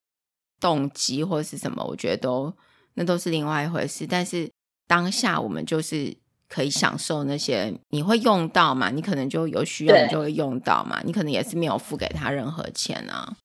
[0.61, 2.53] 动机或是什么，我觉得都。
[2.95, 4.51] 那都是另外一回事，但是
[4.87, 6.15] 当下我们就是
[6.49, 8.89] 可以享受那些，你会用到嘛？
[8.89, 11.01] 你可能就有需要，你就会用到嘛？
[11.03, 13.37] 你可能也是没有付给他任何钱啊。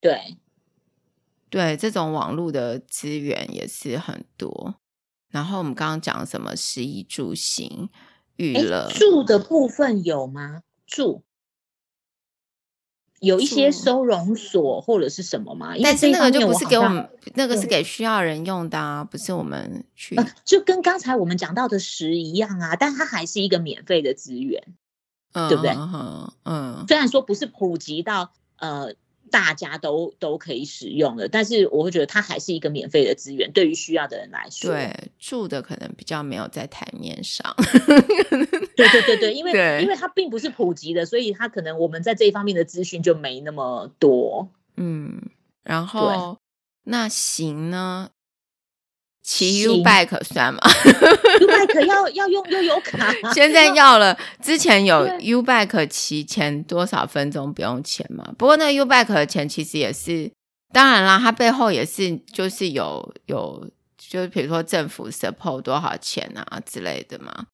[0.00, 0.36] 对，
[1.48, 4.76] 对，这种网络的资源也是很多。
[5.28, 7.88] 然后我们刚刚讲什么食衣住行
[8.36, 10.62] 娱乐，住的部分有吗？
[10.86, 11.22] 住。
[13.20, 15.74] 有一些收容所或者是什么吗？
[15.82, 20.16] 但是那个就不是给我们，那个是给需要人用的啊，不是我们去。
[20.44, 24.62] 就跟刚才我们讲到的食一样啊，但它还是一个免费的资源，
[25.34, 25.70] 嗯、对不对？
[25.70, 28.94] 嗯，嗯，虽然说不是普及到呃。
[29.30, 34.70] 大家都都可以使用的，但是我会觉得它还是一个免费的资源，对于需要的人来说。
[34.70, 37.54] 对，住的可能比较没有在台面上。
[38.76, 44.48] 对对对对，因为因为它并不是普及的，所以它可能我们在这一方面的资讯就没那么多。
[44.76, 45.22] 嗯，
[45.62, 46.38] 然后
[46.84, 48.10] 那行呢？
[49.30, 50.58] 骑 U bike 算吗
[51.40, 54.18] ？U bike 要要用悠游卡，现在要了。
[54.42, 58.24] 之前有 U bike 骑前多少分钟不用钱嘛？
[58.36, 60.32] 不过那 U bike 的钱其实也是，
[60.72, 67.46] 当然啦，它背后也是就是有有，就是比如说政府 support 多少钱啊之类的嘛。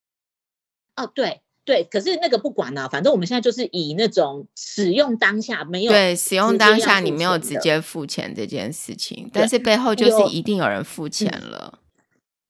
[0.97, 11.81] 哦，对对，可是那个不管了，反正我们现在就是以那种使用当下没有对使用当下你没有直接付钱这件事情，但是背后就是一定有人付钱了。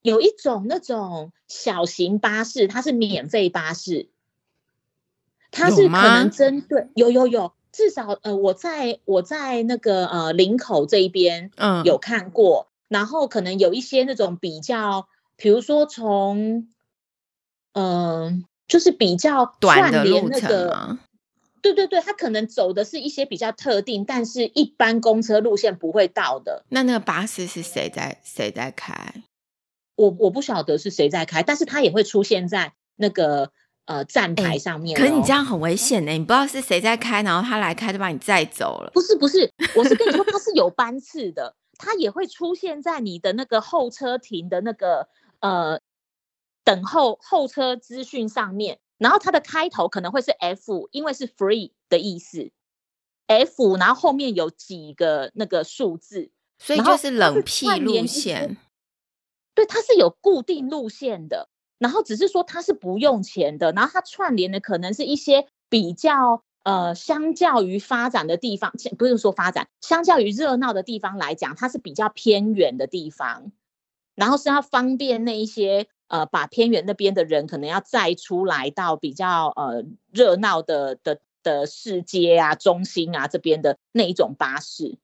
[0.03, 4.11] 有一种那种小型巴士，它是免费巴士，
[5.51, 16.69] 它是可能针对有有有，至少呃我在我在那个呃林口这一边嗯有看过，嗯、然后可能有一些那种比较，比如说从
[17.73, 21.01] 嗯、呃、就是比较短的路程吗？
[21.63, 26.65] 对对对，它可能走的是一些比较特定，但是一般公车路线不会到的。
[26.69, 29.25] 那那个巴士是谁在谁在开？
[29.97, 33.51] 我我不晓得是谁在开，但是它也会出现在那个
[33.87, 35.01] 呃站牌上面、哦。
[35.01, 38.91] 可是你这样很危险呢，你不知道是谁在开，然后他来开就把你载走了。
[38.95, 45.09] 不是不是，我是跟你说， 它是有班次的，它也会出现在你的那个候车亭的那个
[45.41, 45.81] 呃
[46.67, 52.51] 等候候车资讯上面，然后它的开头可能会是 F，因为是 free 的意思
[53.29, 58.57] ，F，然后后面有几个那个数字，所以就是冷僻路线。
[59.55, 61.49] 对，它是有固定路线的，
[61.79, 73.53] 然后只是说它是不用钱的，然后它串联的可能是一些比较呃，相较于发展的地方，不是说发展，相较于热闹的地方来讲，它是比较偏远的地方，
[74.17, 84.99] 然后是要方便那一些呃，把偏远那边的人可能要载出来到比较呃热闹的的的市街啊、中心啊这边的那一种巴士，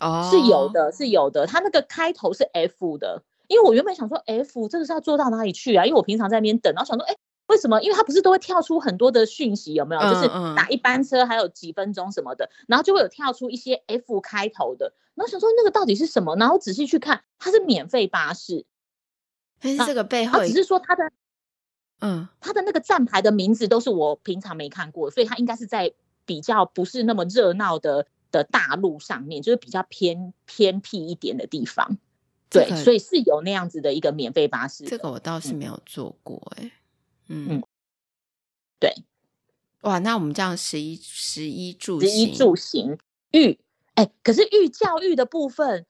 [0.00, 3.22] 哦，是有的，是有的，它那个开头是 F 的。
[3.48, 5.84] 因为我原本想说，F 这个是要坐到哪里去啊？
[5.84, 7.14] 因为我平常在那边等，然后想说，哎，
[7.48, 7.82] 为什么？
[7.82, 10.00] 因为它不是都会跳出很多的讯息，有没有？
[10.00, 16.34] 嗯、就是哪一班车还有几分钟什么的，然后就会有跳出一些 F 开头的，然后想说那个到底是什么？
[16.36, 18.64] 然后仔细去看，它是免费巴士。
[19.62, 21.10] 但是这个背后，只是说他的，
[22.00, 25.92] 嗯，他的那个站牌的名字都是我平常没看过，所以他应该是在
[26.26, 31.96] 比较不是那么热闹的的大路上面，就是比较偏偏僻一点的地方。
[32.50, 34.84] 对，所以是有那样子的一个免费巴士。
[34.84, 36.70] 这个我倒是没有做过，哎，
[37.28, 37.62] 嗯，嗯，
[38.78, 38.92] 对，
[39.80, 42.98] 哇，那我们这样十一十一住十一住行
[43.30, 43.58] 育，
[43.94, 45.86] 哎，可是育教育的部分，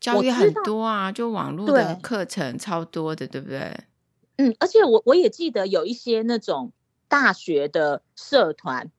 [0.00, 3.76] 教育很多啊，就网络的课程超多的，对，不对？
[4.36, 6.72] 嗯，而且我我也记得有一些那种
[7.08, 8.90] 大学的社团，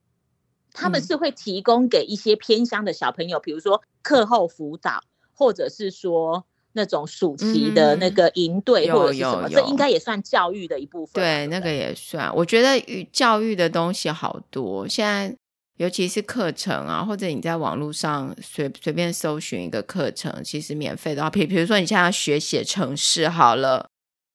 [0.72, 5.02] 他们是会提供给一些偏乡的小朋友，嗯、比如说课后辅导，
[5.34, 6.44] 或者是说。
[6.72, 11.14] 那种暑期的那个营队或者是什么，这应该也算教育的一部分。
[11.14, 12.32] 对，那个也算。
[12.36, 15.36] 我觉得与教育的东西好多，现在
[15.78, 23.88] 尤其是课程啊，或者你在网络上随随便搜寻一个课程，其实免费的话，比比如说你现在要学写程式，好了，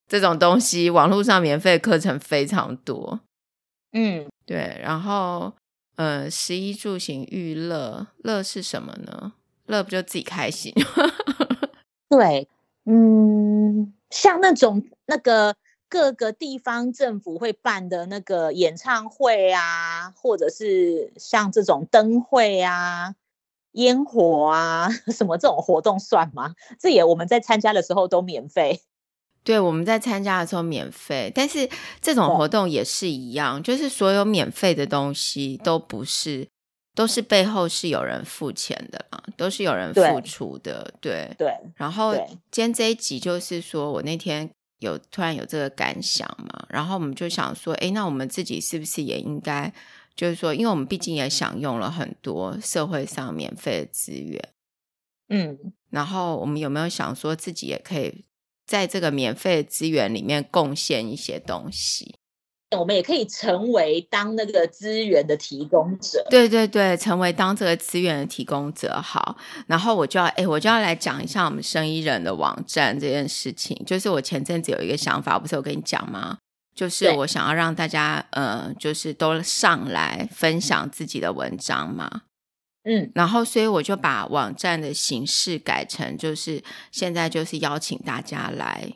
[0.08, 3.20] 这种东西网络上免费课程非常多。
[3.91, 4.80] 嗯，对。
[4.82, 5.54] 然后，
[5.98, 9.34] 呃，十一住行娱乐，乐是什么呢？
[9.68, 10.74] 乐不就自己开心？
[12.10, 12.48] 对，
[12.86, 15.56] 嗯，像那种那个
[15.94, 23.14] 各个地方政府会办的那个演唱会啊，或者是像这种灯会啊、
[23.74, 26.56] 烟火啊 什么这种活动算吗？
[26.80, 28.82] 这也我们在参加的时候都免费。
[29.44, 31.70] 对，我们在参加的时候免费，但是
[32.02, 36.48] 这种活动也是一样，就是所有免费的东西都不是。
[36.96, 41.48] 都是背后是有人付钱的啦，都是有人付出的，对对。
[41.48, 42.14] 对然后
[42.52, 44.48] 今天这一集就是说我那天
[44.84, 49.74] 有突然有这个感想嘛，然后我们就想说，哎，那我们自己是不是也应该，
[50.16, 54.50] 就是说，因为我们毕竟也享用了很多社会上免费的资源，
[55.30, 55.58] 嗯，
[55.90, 58.26] 然后我们有没有想说自己也可以
[58.66, 62.20] 在这个免费的资源里面贡献一些东西？
[62.80, 69.38] 我们也可以成为当那个资源的提供者，对对对，成为当这个资源的提供者好。
[69.67, 73.82] 然后我就要哎，我就要来讲一下我们生意人的网站这件事情。
[73.86, 76.38] 就是我前阵子有一个想法，不是我跟你讲吗？
[76.76, 82.24] 就是我想要让大家呃，就是都上来分享自己的文章嘛。
[82.84, 88.93] 嗯，然后所以我就把网站的形式改成，就是现在就是邀请大家来。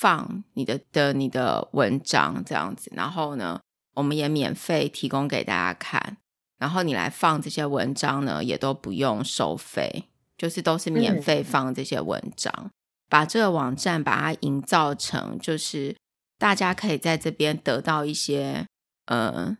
[0.00, 3.60] 放你的的你的文章这样子，然后呢，
[3.92, 6.16] 我们也免费提供给大家看，
[6.56, 10.06] 然后你来放这些文章呢，也都不用收费，
[10.38, 12.70] 就是都是免费放这些文章，嗯、
[13.10, 15.94] 把这个网站把它营造成，就是
[16.38, 18.64] 大家可以在这边得到一些，
[19.04, 19.58] 呃，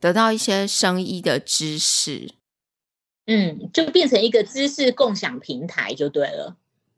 [0.00, 2.34] 得到一些生意的知识，
[3.26, 6.56] 嗯，就变成一个知识共享平台就对了，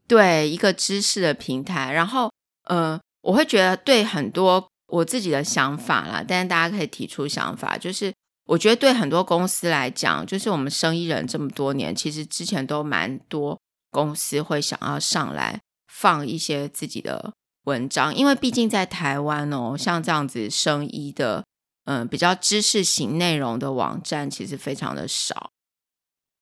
[0.09, 2.33] 对，一个知识的平台，然后。
[2.65, 7.77] 呃，我会觉得对很多我自己的想法啦，但是大家可以提出想法。
[7.77, 8.13] 就是
[8.47, 13.59] 我觉得对很多公司来讲，就是我们生意人这么多年，其实之前都蛮多
[13.91, 15.61] 公司会想要上来
[15.93, 17.33] 放一些自己的
[17.65, 21.45] 文章，因为毕竟在台湾哦，像这样子生意的，
[21.85, 25.51] 嗯、呃，比较知识型内容的网站其实非常的少。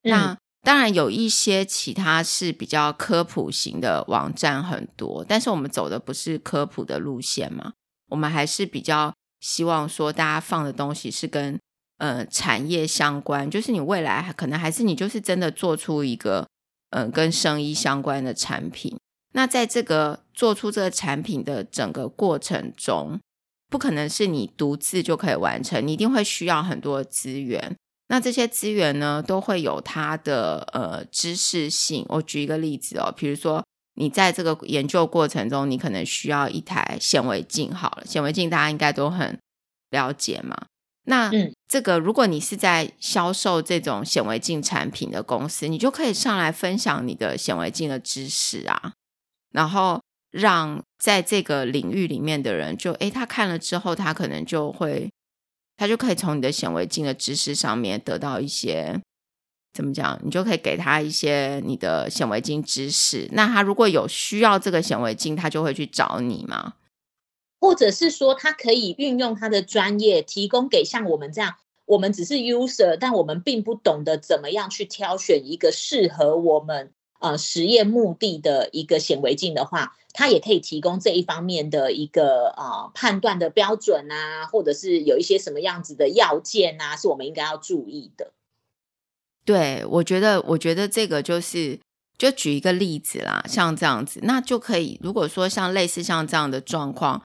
[0.03, 7.73] 嗯、那当然有一些其他是比较科普型的网站很多，但是我们走的不是科普的路线嘛，
[8.09, 11.59] 我们还是比较希望说大家放的东西是跟
[11.99, 16.47] 呃产业相关，就是你未来可能还是你就是真的做出一个
[16.93, 18.99] 嗯、跟生意相关的产品，
[19.33, 23.21] 那在这个做出这个产品的整个过程中，
[23.69, 27.77] 不可能是你独自就可以完成，你一定会需要很多资源。
[28.13, 32.05] 那这些资源呢，都会有它的呃知识性。
[32.09, 37.73] 我举一个例子哦，比如说你在这个研究过程中，你可能需要一台显微镜。
[37.73, 39.39] 好了，显微镜大家应该都很
[39.91, 40.61] 了解嘛。
[41.05, 41.31] 那
[41.69, 48.95] 这个如果你是在销售这种显微镜产品的公司，你就可以上来分享你的显微镜的知识啊，
[49.53, 50.03] 然后
[50.33, 55.09] 让在这个领域里面的人就，就诶他看了之后，他可能就会。
[55.81, 59.01] 他就可以从你的显微镜的知识上面得到一些，
[59.73, 60.21] 怎么讲？
[60.23, 63.27] 你就可以给他一些你的显微镜知识。
[63.33, 66.75] 那他如果有需要这个显微镜，他就会去找你吗？
[67.59, 71.55] 或者是说，他可以运用他的专业，提供给像我们这样，
[71.87, 79.97] 我们只是 user，但我们并不懂得怎么样去挑选一个适合我们呃实验目的的一个显微镜的话。
[80.13, 88.33] 它也可以提供这一方面的一个啊、呃、判断的标准啊，或者是有一些什么样子的要件啊，是我们应该要注意的。
[89.45, 91.79] 对，我觉得，我觉得这个就是，
[92.19, 94.99] 就举一个例子啦，像这样子，那就可以。
[95.01, 97.23] 如果说像类似像这样的状况，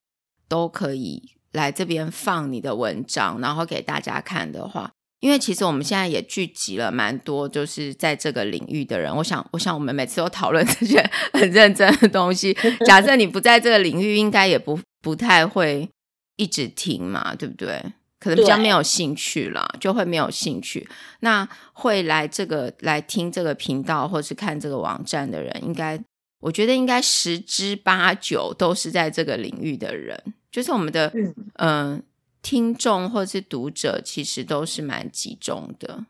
[0.47, 4.91] 都可以来这边放你的文章，然后给大家看的话。
[5.21, 9.15] 因为其实我们现在也聚集了蛮多，就是在这个领域的人。
[9.15, 11.03] 我想，我想我们每次都讨论这些
[11.33, 12.55] 很认真的东西。
[12.85, 15.89] 假设你不在这个领域，应该也不不太会
[16.35, 17.81] 一直听嘛，对不对？
[18.19, 20.87] 可能比较没有兴趣了，就会没有兴趣。
[21.21, 25.99] 那会来这个来听这个频道或是看这个网站的人，应该
[26.41, 31.33] 我觉得应该十之八九都是在这个领域的人，就是我们的嗯。
[31.55, 31.99] 呃
[32.45, 36.05] 听众或是读者其实都是蛮集中的，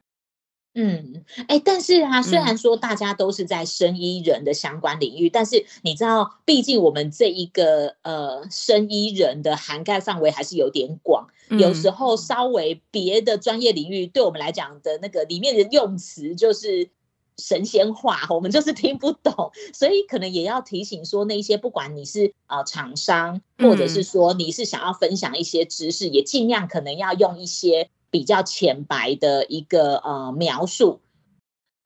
[0.73, 16.89] 嗯，哎，但是啊，虽然说大家都是在生医人的相关领域，嗯、但是你知道，毕竟我们这一个呃生医人的涵盖范围还是有点广，嗯、有时候稍微别的专业领域对我们来讲的那个里面的用词就是。
[17.37, 31.01] 神仙话，我们 就是听不懂，所以可能也要提醒说，那些不管你是呃厂商，或者是说你是想要分享一些知识，嗯、也尽量可能要用一些比较浅白的一个呃描述，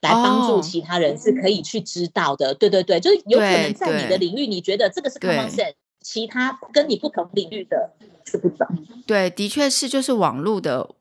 [0.02, 2.52] 来帮助其他人是可以去知道的。
[2.52, 7.92] 哦、对对对，就是有可能在你的领域，你觉得这个是 common sense，其他跟你不同领域的
[8.24, 8.68] 是不懂。
[9.08, 10.92] 对，的确是，就是网络的。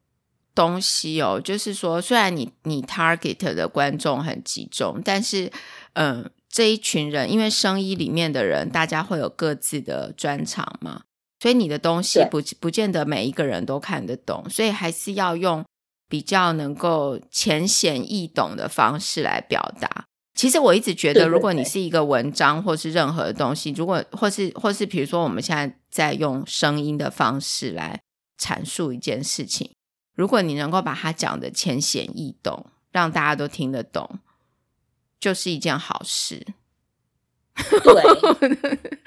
[0.59, 5.47] 东西哦，就是说，虽然你你 target 的观众很集中，但是，
[5.93, 11.03] 嗯、呃，这一群人，因为生医里面的人，大家会有各自的专长嘛，
[11.41, 15.65] 所以你的东西不不见得每一个人都看得懂，所以还是要用
[16.09, 20.07] 比较能够浅显易懂的方式来表达。
[20.35, 28.01] 其实我一直觉得，如果你是一个文章或是任何的东西，如果或是或是比如说我们现在在用声音的方式来
[28.41, 29.71] 阐述一件事情。
[30.19, 34.19] 如果你能够把它讲的浅显易懂，让大家都听得懂，
[35.21, 36.45] 就是一件好事。
[37.55, 38.03] 对，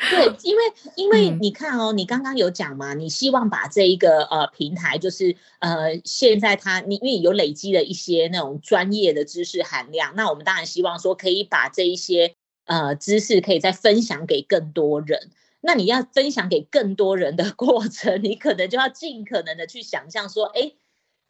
[0.10, 0.64] 对，因为
[0.96, 15.32] 因为你看哦，嗯、你刚刚有讲嘛，你希望把这一个呃平台，就是呃现在它你因为有累积了一些那种专业的知识含量，那我们当然希望说可以把这一些呃知识可以再分享给更多人。
[15.60, 20.72] 那你要分享给更多人的过程，你可能就要尽可能的去想象说，哎。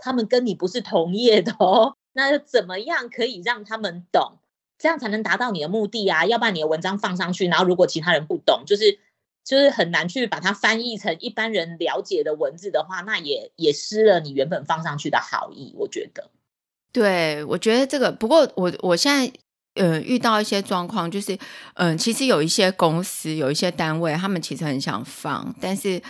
[0.02, 4.40] 他们跟你不是同业的哦， 那怎么样可以让他们懂？
[4.78, 6.26] 这样才能达到你的目的啊！
[6.26, 8.98] 要不然你的文章放上去，然后如果其他人不懂，就是
[9.46, 15.76] 就是很难去把它翻译成一般人了解的文字的话，那也也失了你原本放上去的好意。
[15.78, 16.32] 我觉得，
[16.92, 18.12] 对，我觉得这个。
[18.12, 19.32] 不过我我现在
[19.76, 21.38] 呃遇到一些状况，就是
[21.76, 26.02] 嗯、其实有一些公司有一些单位，他们其实很想放，但是。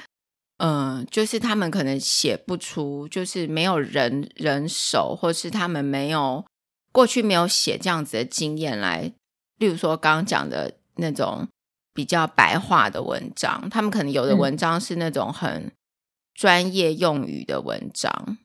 [0.63, 6.45] 嗯，就是他们可能写不出，就是没有人人手，或是他们没有
[6.91, 9.11] 过去没有写这样子的经验来，
[9.57, 11.47] 例如说刚刚讲的那种
[11.95, 15.71] 比较白话的文章，他们可能有的文章是那种很
[16.35, 18.37] 专业用语的文章。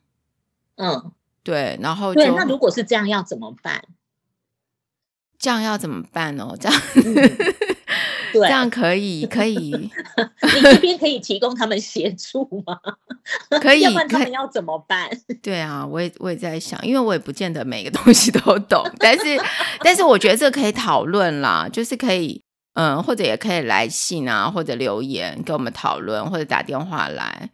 [0.77, 1.13] 嗯，
[1.43, 3.85] 对，然后对，那如果是这样要怎么办？
[5.39, 6.57] 这样要怎么办哦？
[6.59, 6.81] 这样。
[8.45, 9.57] 这样可以， 可以。
[9.57, 12.79] 你这边可以提供他们协助吗？
[13.61, 15.09] 可以，要不然他们要怎么办？
[15.43, 19.25] 对啊，我也我也在想，因为我也不见得每个东西都懂，但是
[19.83, 22.41] 但是我觉得这可以讨论啦，就是可以，
[22.75, 27.51] 嗯，或者也可以来信啊，或者留言给我们讨论，或者打电话来，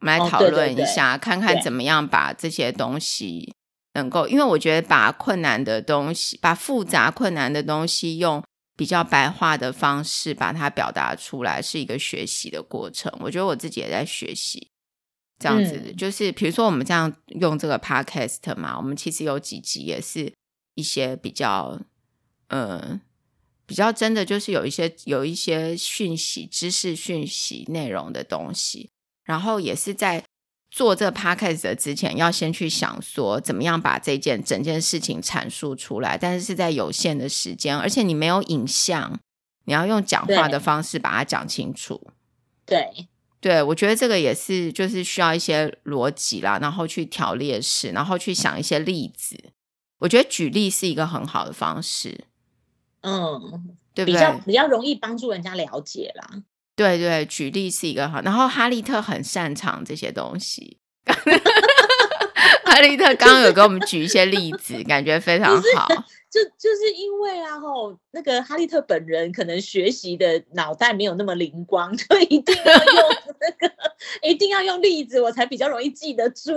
[0.00, 3.54] 我们来讨论一下，哦、对对对，看看怎么样把这些东西
[3.94, 8.42] 能够，因为我觉得把困难的东西，把复杂困难的东西用。
[8.76, 13.12] 比较白话的方式把它表达出来，是一个学习的过程。
[13.20, 14.68] 我觉得我自己也在学习，
[15.38, 20.32] 这样子、嗯、就是，比如说我们这样用这个 podcast 嘛，我们其实有几集也是
[20.74, 21.80] 一些比较，
[22.48, 23.00] 呃，
[23.66, 28.90] 比较真的就是有一些有一些讯息、知识讯息内容的东西，
[29.24, 30.24] 然后也是在。
[30.74, 39.20] 做这个 podcast 之前，要先去想说怎么样把这件整件事情阐述出来，但是是在有限的时间，而且你没有影像，
[39.66, 42.08] 你要用讲话的方式把它讲清楚。
[42.66, 43.06] 对，
[43.40, 49.38] 对，我觉得这个也是，就是需要一些逻辑啦，然后去条列式，然后去想一些例子。
[50.00, 52.24] 我觉得举例是一个很好的方式，
[53.02, 54.14] 嗯，对不对？
[54.14, 56.42] 比较比较容易帮助人家了解啦。
[56.76, 58.20] 对对，举例是一个好。
[58.22, 60.78] 然后哈利特很擅长这些东西。
[62.64, 65.86] 哈利特刚刚有给我们举一些例子，感觉非常好。
[66.34, 73.08] 就就是因为啊，吼，那个哈利特本人可能学习的脑袋没有那么灵光，所以一定要用
[73.40, 73.72] 那个，
[74.22, 76.50] 一定要用例子，我才比较容易记得住。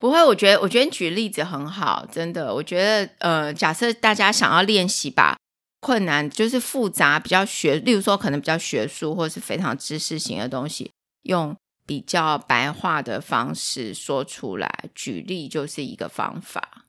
[0.00, 2.52] 不会，我觉得，我觉得你举例子很好，真的。
[2.52, 5.36] 我觉得，呃，假设大家想要练习吧。
[5.84, 10.90] 困难就是复杂，比较学，例如说可能比较学术或是非常知识型的东西，
[11.24, 11.54] 用
[11.84, 16.86] 比较白话的方式说出来，举例就是一个方法。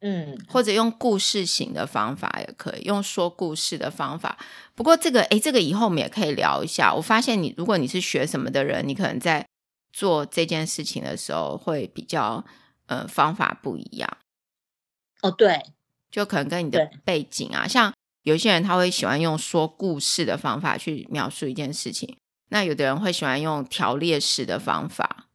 [0.00, 4.38] 嗯，或者用故事型的方法也可以，用说故事的方法。
[4.74, 6.94] 不过这个，诶，这个以后我们也可以聊一下。
[6.94, 9.46] 我发现你，如果你是学什么的人，你可能在
[9.92, 12.42] 做这件事情的时候会比较，
[12.86, 14.16] 呃，方法不一样。
[15.20, 15.60] 哦，对，
[16.10, 17.92] 就可能跟你的背景啊，像。
[18.26, 22.16] 有些人他会喜欢用说故事的方法去描述一件事情，
[22.48, 25.28] 那有的人会喜欢用条列式的方法。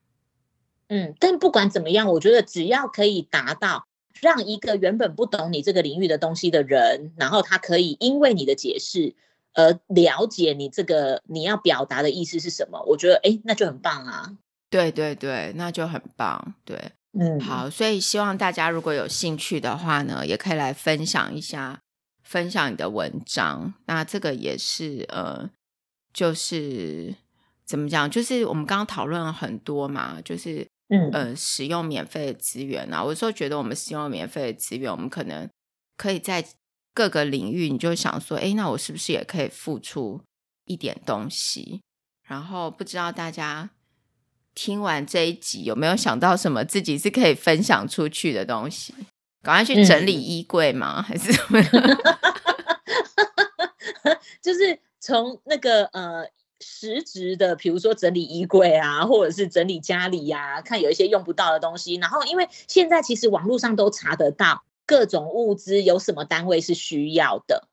[0.89, 3.87] 嗯，但不管怎么样，我觉得只要可以达到
[4.19, 9.15] 让一个原本不懂你这个领域的东西的人，然后他可以因为你的解释
[9.53, 14.35] 而了解你这个你要表达的意思是什么，我觉得诶，那就很棒啊。
[14.69, 16.55] 对对对，那就很棒。
[16.65, 16.77] 对，
[17.17, 21.79] 嗯，好，所以希望大家如果有兴趣的话呢，也可以来分享一下。
[22.31, 25.49] 分享你的文章，那这个也是呃，
[26.13, 27.13] 就是
[27.65, 28.09] 怎么讲？
[28.09, 33.03] 就是我们刚刚讨论了很多嘛，就是嗯呃，使用免费的资源啊。
[33.03, 35.49] 我有时候觉得我们使用免费的资源，我们可能
[35.97, 36.41] 可以在
[36.93, 40.21] 各个领域，你就想说，哎，那我是不是也可以付出
[40.63, 41.81] 一点东西？
[42.25, 43.71] 然后不知道大家
[44.55, 48.95] 听完这一集有没有想到什么自己是可以分享出去的东西？
[49.43, 50.97] 赶快去整理衣柜吗？
[50.99, 51.71] 嗯、 还是怎么样？
[54.41, 56.25] 就是从那个呃
[56.59, 61.95] 实质的，比如说整理衣柜啊，或者是整理家里呀、啊，看有一些用不到的东西。
[61.95, 67.67] 然后，因为现在其实网络上都查得到各种物资有什么单位是需要的，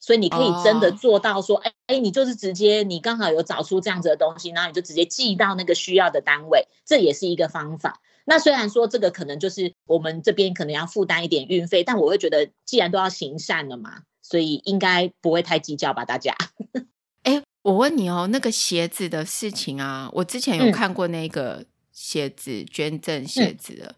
[0.00, 8.00] 所以你可以真的做到说，哎、哦、哎，你就是直接你刚好有找出这样子的东西，然后你就直接寄到那个需要的单位，这也是一个方法。
[8.24, 16.34] 那虽然说这个可能就是我们这边可能要负担一点运费，但我会觉得既然都要行善了嘛，所以应该不会太计较吧，大家。
[17.24, 23.94] 哎，我问你哦，那个鞋子的事情啊，我之前有看过那个鞋子、嗯、捐赠鞋子的，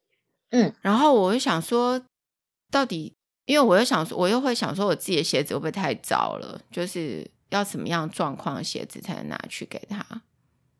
[0.51, 2.03] 嗯，然后我就想说，
[2.71, 3.13] 到底，
[3.47, 6.61] 因为我又想说，我又会想说，我自己的鞋子会不会太糟了？
[6.71, 10.05] 就是要什么样状况的鞋子才能拿去给他？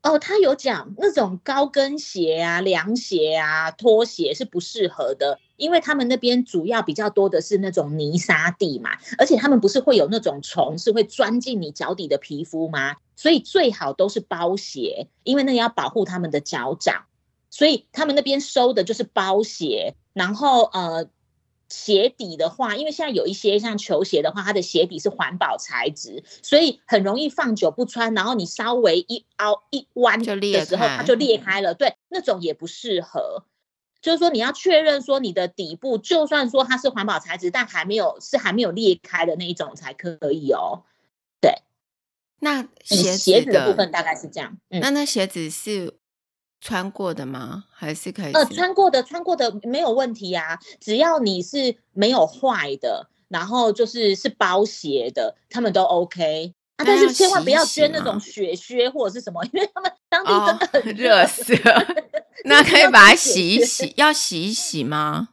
[0.03, 12.97] 哦，他有讲那种高跟鞋啊、凉鞋啊、拖鞋是不适合的，因为他们那边主要比较多的是那种泥沙地嘛，而且他们不是会有那种虫是会钻进你脚底的皮肤吗？
[13.15, 17.05] 所以最好都是包鞋，因为那要保护他们的脚掌，
[17.49, 21.09] 所以他们那边收的就是包鞋，然后呃。
[21.73, 31.73] 鞋底的话，因为现在有一些像球鞋的话，它的鞋底是环保材质，所以很容易放久不穿，然后你稍微一凹一弯的时候，它就裂开了。
[31.73, 33.47] 对，那种也不适合。
[34.03, 40.85] 就是说你要确认说你的底部，就算说它是环保材质，但还没有是还没有裂开的那一种才可以哦。
[41.41, 41.63] 对，
[42.41, 44.59] 那鞋子，鞋子的部分大概是这样。
[44.69, 46.02] 嗯，那那鞋子是。
[46.63, 47.65] 穿过的吗？
[47.73, 48.33] 还是可以？
[48.33, 56.85] 呃，穿过的，穿过的没有问题啊，只要你是没有坏的，然后就是是包鞋的，他们都 OK 啊。
[56.87, 61.81] 但是千万不要捐那种雪靴或者是什么， 因为他们当地真的很热死了。
[61.81, 61.87] 哦、
[62.47, 65.31] 那可以把它洗一洗，要洗一洗吗？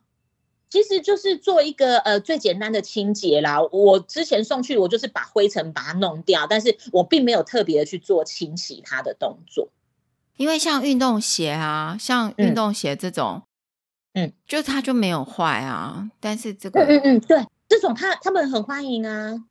[0.72, 3.62] 其实就是做一个呃最简单的清洁啦。
[3.72, 9.70] 我之前送去，我就是把灰尘把它弄掉，但是我并没有特别的去做清洗它的动作。
[10.40, 13.44] 因为像运动鞋啊，像运动鞋这种，
[14.14, 16.10] 嗯，就它就没有坏啊。
[16.22, 19.44] 但是这个，嗯嗯嗯，对，这种他他们很欢迎啊。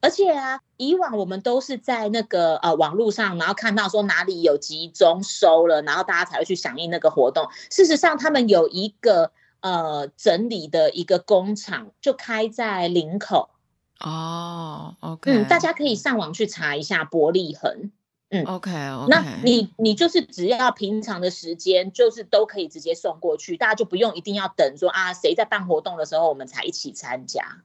[0.00, 7.48] 而且啊，以往我们都是在那个呃网络上，然后看到说哪里有集中收了，然后大家才会去响应那个活动。
[7.68, 13.50] 事实上，他们有一个呃整理的一个工厂，就开在林口。
[13.98, 17.90] 哦，OK，嗯，大家可以上网去查一下伯利恒。
[18.30, 19.06] 嗯，OK，OK，、okay.
[19.08, 27.62] 那你你就是只要平常的时间，就是都可以直接送过去，大家就不用一定要等说啊，谁在办活动的时候，我们才一起参加。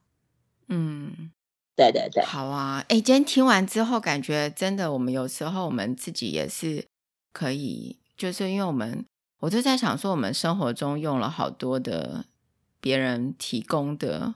[0.68, 1.32] 嗯。
[1.76, 2.86] 对对对，好啊！
[2.88, 6.86] 哎，今天听完之后，感觉真的，我们有时候我们自己也是
[7.32, 9.04] 可以，就是因为我们，
[9.40, 12.26] 我就在想说，我们生活中用了好多的
[12.80, 14.36] 别人提供的、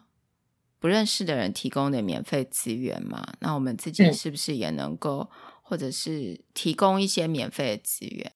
[0.80, 8.32] 不认识的人提供的免费资源嘛，那我们自己是不是也能够，嗯、或者是提供一些免费的资源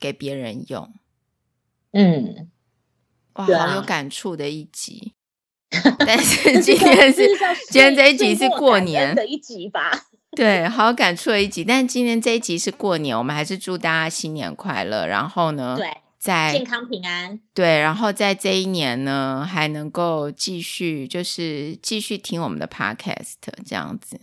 [0.00, 0.92] 给别人用？
[1.92, 2.50] 嗯，
[3.34, 5.12] 哇，好有感触的一集。
[6.00, 7.28] 但是今天是
[7.70, 10.06] 今天这一集是过年的一集吧？
[10.34, 11.62] 对，好感触的一集。
[11.62, 15.06] 但是今天这一集是过年，我们还是祝大家新年快乐。
[15.06, 17.38] 然后呢，对，在健康平安。
[17.54, 24.18] 对，然后在这一年呢，还能够继续就是继续听我们的 podcast 这样子。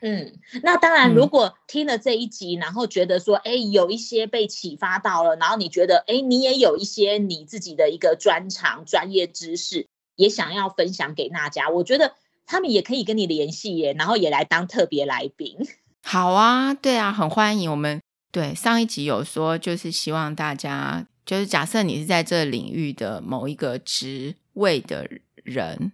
[0.00, 0.32] 嗯，
[0.62, 9.86] 那当然，如果听了这一集，嗯、然后觉得说，哎，有一些被启发到了，然后你觉得，哎，你也有一些你自己的一个专长、专业知识。
[10.16, 12.12] 也想要分享给大家，我觉得
[12.44, 15.56] 他们也可以跟你联系耶，然后也来当特别来宾。
[16.04, 18.02] 好啊，对啊，很欢迎我们。
[18.30, 25.08] 对，上一集有说，就是希望大家，就是假设你是在这领域的某一个职位的
[25.42, 25.90] 人，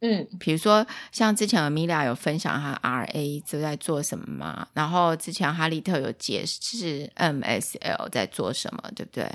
[0.00, 9.26] 嗯，比如说像之前 Amelia 有分享他 RA 就在做什么嘛，然后之前哈利特有解释 MSL 在做什么，对不对？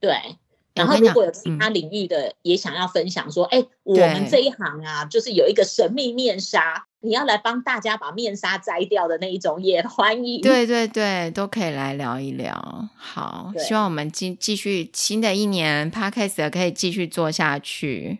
[0.00, 0.36] 对。
[0.74, 12.90] 然后，如果有其他领域的也想要分享，说：“哎、嗯，我们这一行啊，就是有一个神秘面纱，你要来帮大家把面纱摘掉的那一种，也欢迎。”对对对，都可以来聊一聊。
[12.94, 18.18] 好，希望我们继继续新的一年 Podcast 可以继续做下去，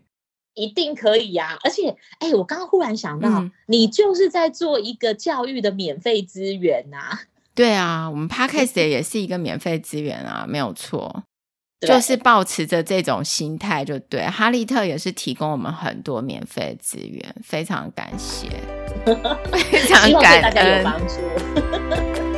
[0.57, 1.59] 一定可以呀、啊！
[1.62, 7.20] 而且，哎，我刚刚忽然想到、嗯，你就是在做一个教育的免费资源呐、啊。
[7.54, 11.22] 对啊，我们 Podcast 也是一个免费资源啊，没有错。
[11.86, 18.48] 就是保持着这种心态就对，哈利特也是提供我们很多免费资源，非常感谢，
[19.70, 20.11] 非常感恩。
[20.11, 22.36] 希望对大家有帮助。